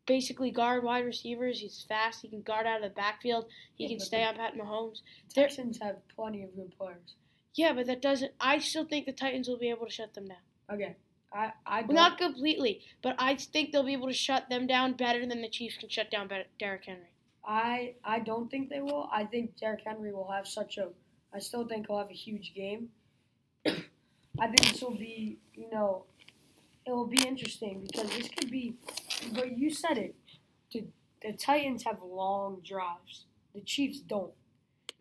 basically 0.06 0.50
guard 0.50 0.84
wide 0.84 1.04
receivers. 1.04 1.60
He's 1.60 1.84
fast. 1.88 2.22
He 2.22 2.28
can 2.28 2.42
guard 2.42 2.66
out 2.66 2.82
of 2.82 2.90
the 2.90 2.94
backfield. 2.94 3.46
He 3.74 3.84
Yeah, 3.84 3.90
can 3.90 4.00
stay 4.00 4.24
on 4.24 4.36
Pat 4.36 4.54
Mahomes. 4.54 5.00
They're- 5.34 5.48
have 5.82 6.06
plenty 6.08 6.42
of 6.42 6.54
good 6.54 6.76
players. 6.76 7.14
Yeah, 7.54 7.72
but 7.72 7.86
that 7.86 8.02
doesn't. 8.02 8.32
I 8.40 8.58
still 8.58 8.84
think 8.84 9.06
the 9.06 9.12
Titans 9.12 9.48
will 9.48 9.58
be 9.58 9.70
able 9.70 9.86
to 9.86 9.92
shut 9.92 10.12
them 10.14 10.26
down. 10.28 10.38
Okay, 10.70 10.96
I 11.32 11.52
I 11.64 11.78
Well, 11.80 11.86
don't. 11.88 11.94
not 11.94 12.18
completely, 12.18 12.82
but 13.02 13.14
I 13.18 13.36
think 13.36 13.70
they'll 13.72 13.82
be 13.84 13.92
able 13.92 14.08
to 14.08 14.12
shut 14.14 14.48
them 14.48 14.66
down 14.66 14.94
better 14.94 15.24
than 15.26 15.40
the 15.40 15.48
Chiefs 15.48 15.76
can 15.76 15.88
shut 15.88 16.10
down 16.10 16.28
Derrick 16.58 16.84
Henry. 16.84 17.08
I 17.44 17.94
I 18.02 18.18
don't 18.20 18.50
think 18.50 18.70
they 18.70 18.80
will. 18.80 19.08
I 19.12 19.24
think 19.24 19.56
Derrick 19.56 19.82
Henry 19.84 20.12
will 20.12 20.30
have 20.30 20.48
such 20.48 20.78
a. 20.78 20.92
I 21.32 21.38
still 21.38 21.66
think 21.66 21.86
he'll 21.86 21.98
have 21.98 22.10
a 22.10 22.14
huge 22.14 22.54
game. 22.54 22.90
I 23.66 24.48
think 24.48 24.60
this 24.72 24.82
will 24.82 24.96
be, 24.96 25.38
you 25.54 25.70
know, 25.70 26.06
it 26.86 26.90
will 26.92 27.06
be 27.06 27.22
interesting 27.26 27.82
because 27.86 28.10
this 28.16 28.28
could 28.28 28.50
be. 28.50 28.74
But 29.32 29.58
you 29.58 29.70
said 29.70 29.98
it. 29.98 30.14
The, 30.72 30.84
the 31.22 31.32
Titans 31.32 31.84
have 31.84 32.02
long 32.02 32.60
drives. 32.64 33.24
The 33.54 33.60
Chiefs 33.60 34.00
don't. 34.00 34.32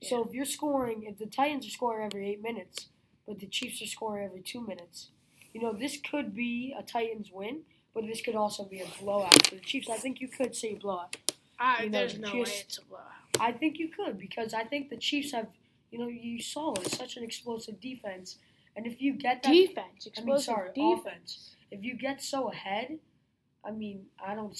So 0.02 0.23
if 0.23 0.34
you're 0.34 0.45
scoring, 0.45 1.04
if 1.04 1.17
the 1.17 1.26
Titans 1.26 1.65
are 1.65 1.69
scoring 1.69 2.06
every 2.06 2.30
eight 2.30 2.41
minutes, 2.41 2.88
but 3.28 3.39
the 3.39 3.47
Chiefs 3.47 3.82
are 3.82 3.88
scoring 3.88 4.26
every 4.26 4.41
two 4.41 4.65
minutes, 4.65 5.10
you 5.54 5.62
know 5.62 5.73
this 5.73 5.97
could 5.97 6.36
be 6.36 6.76
a 6.78 6.84
Titans 6.84 7.30
win, 7.32 7.62
but 7.93 8.06
this 8.06 8.21
could 8.21 8.36
also 8.36 8.63
be 8.65 8.82
a 8.82 8.88
blowout 9.02 9.47
for 9.47 9.56
the 9.56 9.62
Chiefs. 9.62 9.89
I 9.89 9.97
think 9.97 10.19
you 10.19 10.28
could 10.28 10.56
say 10.56 10.76
blowout. 10.76 11.15
I, 11.60 11.84
You 11.84 11.89
know, 11.89 11.99
there's 11.99 12.19
no 12.19 12.34
way 12.34 12.41
it's 12.41 12.78
a 12.80 12.86
blowout. 12.86 13.08
I 13.39 13.52
think 13.52 13.80
you 13.80 13.88
could 13.89 14.17
because 14.19 14.54
I 14.54 14.63
think 14.63 14.89
the 14.89 14.97
Chiefs 14.97 15.32
have, 15.32 15.47
you 15.91 15.99
know, 15.99 16.08
you 16.08 16.41
saw 16.41 16.73
it, 16.73 16.91
such 16.91 17.17
an 17.17 17.23
explosive 17.23 17.80
defense, 17.80 18.38
and 18.76 18.86
if 18.86 19.02
you 19.02 19.13
get 19.13 19.43
that, 19.43 19.52
Defense, 19.52 20.08
I 20.17 20.21
mean, 20.21 20.36
explosive 20.36 20.45
sorry, 20.45 20.69
defense. 20.76 20.99
offense. 21.08 21.49
If 21.71 21.84
you 21.84 21.95
get 21.95 22.21
so 22.21 22.52
ahead, 22.52 22.99
I 23.65 23.71
mean, 23.71 24.06
I 24.26 24.36
don't, 24.36 24.58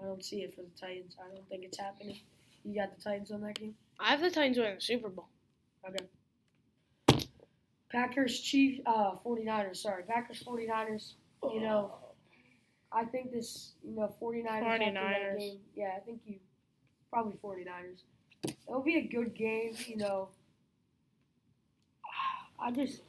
I 0.00 0.04
don't 0.04 0.24
see 0.24 0.42
it 0.42 0.54
for 0.54 0.62
the 0.62 0.70
Titans. 0.80 1.16
I 1.20 1.34
don't 1.34 1.48
think 1.48 1.64
it's 1.64 1.78
happening. 1.78 2.18
You 2.64 2.74
got 2.74 2.96
the 2.96 3.02
Titans 3.02 3.30
on 3.30 3.40
that 3.42 3.54
game. 3.58 3.74
I 3.98 4.10
have 4.10 4.20
the 4.20 4.30
Titans 4.30 4.58
winning 4.58 4.74
the 4.76 4.80
Super 4.80 5.08
Bowl. 5.08 5.28
Okay. 5.88 7.26
Packers, 7.90 8.38
Chief, 8.40 8.80
uh, 8.86 9.12
49ers. 9.24 9.78
Sorry, 9.78 10.02
Packers, 10.04 10.42
49ers. 10.42 11.14
You 11.42 11.60
know, 11.62 11.94
I 12.92 13.04
think 13.04 13.32
this, 13.32 13.72
you 13.82 13.96
know, 13.96 14.14
49ers. 14.20 14.46
after 14.46 14.78
that 14.78 14.94
49ers. 14.94 15.38
Game, 15.38 15.58
yeah, 15.74 15.92
I 15.96 16.00
think 16.00 16.20
you, 16.26 16.36
probably 17.12 17.36
49ers. 17.42 18.02
It'll 18.68 18.82
be 18.82 18.96
a 18.98 19.02
good 19.06 19.34
game, 19.34 19.74
you 19.86 19.96
know. 19.96 20.28
I 22.62 22.70
just, 22.70 23.00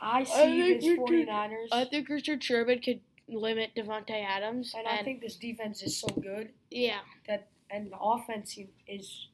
I 0.00 0.24
see 0.24 0.32
think 0.32 0.76
this 0.80 0.84
you 0.84 0.96
could- 1.06 1.28
49ers, 1.28 1.68
I 1.72 1.84
think 1.84 2.08
Richard 2.08 2.42
Sherman 2.42 2.80
could 2.80 3.00
limit 3.28 3.70
Davante 3.76 4.22
Adams, 4.24 4.74
and 4.76 4.86
I 4.86 5.02
think 5.02 5.20
this 5.20 5.36
defense 5.36 5.82
is 5.82 5.96
so 5.98 6.08
good 6.08 6.50
yeah, 6.70 7.00
that, 7.28 7.48
and 7.70 7.90
the 7.90 7.98
offense 7.98 8.58
is, 8.86 9.28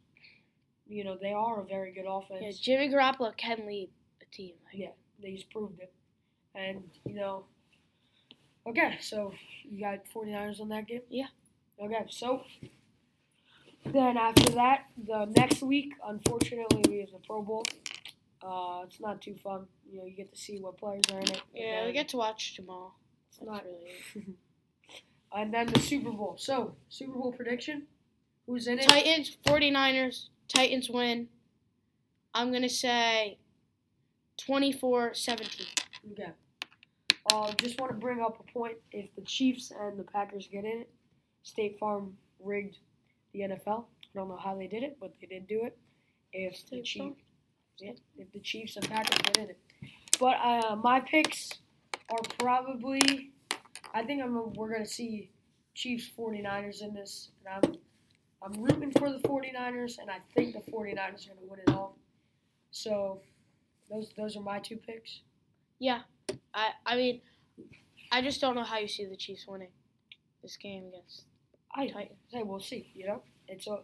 you 0.86 1.04
know, 1.04 1.16
they 1.20 1.32
are 1.32 1.60
a 1.60 1.64
very 1.64 1.92
good 1.92 2.06
offense. 2.08 2.40
yeah, 2.42 2.50
Jimmy 2.60 2.88
Garoppolo 2.88 3.36
can 3.36 3.66
lead 3.66 3.90
a 4.22 4.36
team. 4.36 4.54
Like, 4.66 4.80
Yeah, 4.80 4.90
they 5.22 5.34
just 5.34 5.50
proved 5.50 5.80
it. 5.80 5.92
And, 6.54 6.82
you 7.04 7.14
know, 7.14 7.44
okay, 8.66 8.98
so 9.00 9.32
you 9.64 9.80
got 9.80 10.00
49ers 10.14 10.60
on 10.60 10.68
that 10.68 10.86
game? 10.86 11.02
Yeah. 11.08 11.26
Okay, 11.82 12.04
so 12.08 12.42
then 13.84 14.16
after 14.16 14.52
that, 14.52 14.86
the 15.06 15.26
next 15.36 15.62
week, 15.62 15.94
unfortunately, 16.06 16.84
we 16.88 17.00
have 17.00 17.10
the 17.10 17.18
Pro 17.26 17.42
Bowl. 17.42 17.64
Uh, 18.42 18.82
it's 18.84 19.00
not 19.00 19.20
too 19.20 19.34
fun. 19.42 19.66
You 19.90 19.98
know, 19.98 20.04
you 20.04 20.14
get 20.16 20.32
to 20.32 20.38
see 20.38 20.58
what 20.58 20.78
players 20.78 21.04
are 21.12 21.18
in 21.20 21.28
it. 21.30 21.42
Yeah, 21.54 21.86
we 21.86 21.92
get 21.92 22.08
to 22.10 22.16
watch 22.16 22.56
Jamal. 22.56 22.94
That's 23.30 23.42
not- 23.42 23.64
really 23.64 23.86
it. 24.16 24.24
and 25.34 25.52
then 25.54 25.66
the 25.66 25.80
Super 25.80 26.10
Bowl. 26.10 26.36
So, 26.38 26.74
Super 26.88 27.12
Bowl 27.12 27.32
prediction? 27.32 27.86
Who's 28.46 28.66
in 28.66 28.78
it? 28.78 28.88
Titans, 28.88 29.36
49ers, 29.46 30.28
Titans 30.48 30.90
win. 30.90 31.28
I'm 32.34 32.50
going 32.50 32.62
to 32.62 32.68
say 32.68 33.38
24 34.38 35.14
17. 35.14 35.66
Okay. 36.12 36.30
Uh, 37.32 37.52
just 37.58 37.78
want 37.80 37.92
to 37.92 37.98
bring 37.98 38.20
up 38.20 38.40
a 38.40 38.52
point. 38.52 38.76
If 38.92 39.14
the 39.14 39.22
Chiefs 39.22 39.70
and 39.78 39.98
the 39.98 40.04
Packers 40.04 40.48
get 40.50 40.64
in 40.64 40.80
it, 40.80 40.90
State 41.42 41.78
Farm 41.78 42.16
rigged 42.40 42.78
the 43.32 43.40
NFL. 43.40 43.84
I 44.14 44.18
don't 44.18 44.28
know 44.28 44.36
how 44.42 44.56
they 44.56 44.66
did 44.66 44.82
it, 44.82 44.96
but 45.00 45.12
they 45.20 45.26
did 45.26 45.46
do 45.46 45.64
it. 45.64 45.76
If 46.32 46.68
the 46.70 46.82
Chiefs, 46.82 47.20
yeah, 47.78 47.92
if 48.16 48.32
the 48.32 48.40
Chiefs 48.40 48.76
and 48.76 48.88
Packers 48.88 49.18
get 49.18 49.38
in 49.38 49.50
it, 49.50 49.58
but 50.18 50.36
uh, 50.42 50.76
my 50.76 51.00
picks 51.00 51.50
are 52.10 52.22
probably. 52.38 53.30
I 53.94 54.04
think 54.04 54.22
I'm. 54.22 54.52
We're 54.54 54.72
gonna 54.72 54.86
see 54.86 55.30
Chiefs 55.74 56.10
49ers 56.18 56.82
in 56.82 56.94
this, 56.94 57.30
and 57.44 57.64
I'm. 57.64 57.74
I'm 58.42 58.62
rooting 58.62 58.90
for 58.92 59.12
the 59.12 59.18
49ers, 59.18 59.98
and 59.98 60.10
I 60.10 60.18
think 60.34 60.54
the 60.54 60.70
49ers 60.70 61.26
are 61.26 61.34
gonna 61.34 61.46
win 61.46 61.60
it 61.66 61.70
all. 61.74 61.96
So, 62.70 63.20
those 63.90 64.12
those 64.16 64.36
are 64.36 64.40
my 64.42 64.58
two 64.60 64.76
picks. 64.76 65.20
Yeah. 65.78 66.00
I, 66.54 66.70
I 66.86 66.96
mean, 66.96 67.20
I 68.12 68.22
just 68.22 68.40
don't 68.40 68.54
know 68.54 68.62
how 68.62 68.78
you 68.78 68.88
see 68.88 69.04
the 69.04 69.16
Chiefs 69.16 69.46
winning 69.46 69.68
this 70.42 70.56
game 70.56 70.84
against 70.88 71.24
I 71.74 71.88
Titans. 71.88 72.18
say 72.32 72.42
we'll 72.42 72.60
see. 72.60 72.90
You 72.94 73.06
know, 73.06 73.22
it's 73.48 73.66
a. 73.66 73.80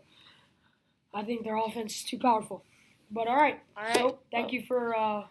I 1.15 1.23
think 1.25 1.45
their 1.45 1.57
offense 1.57 1.97
is 1.97 2.05
too 2.05 2.19
powerful. 2.19 2.65
But 3.11 3.29
all 3.29 3.37
right. 3.37 3.61
All 3.77 3.85
right. 3.85 3.95
So 3.97 4.19
thank 4.31 4.53
you 4.53 4.63
for 4.67 4.97
uh, 4.97 5.25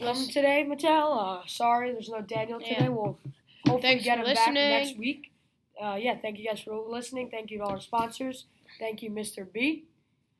um, 0.00 0.06
Listen- 0.08 0.32
today, 0.32 0.64
Matteo. 0.64 1.12
Uh, 1.12 1.42
sorry, 1.46 1.92
there's 1.92 2.08
no 2.08 2.20
Daniel 2.20 2.58
today. 2.58 2.76
Yeah. 2.80 2.88
We'll 2.88 3.18
hopefully 3.66 3.82
Thanks 3.82 4.04
get 4.04 4.18
him 4.18 4.34
back 4.34 4.52
next 4.52 4.98
week. 4.98 5.32
Uh, 5.80 5.98
yeah, 6.00 6.16
thank 6.16 6.38
you 6.38 6.46
guys 6.46 6.60
for 6.60 6.74
listening. 6.88 7.30
Thank 7.30 7.50
you 7.50 7.58
to 7.58 7.64
all 7.64 7.70
our 7.70 7.80
sponsors. 7.80 8.46
Thank 8.78 9.02
you, 9.02 9.10
Mr. 9.10 9.50
B. 9.50 9.84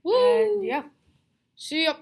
Woo! 0.03 0.15
And 0.15 0.65
yeah. 0.65 0.83
See 1.57 1.85
ya. 1.85 1.95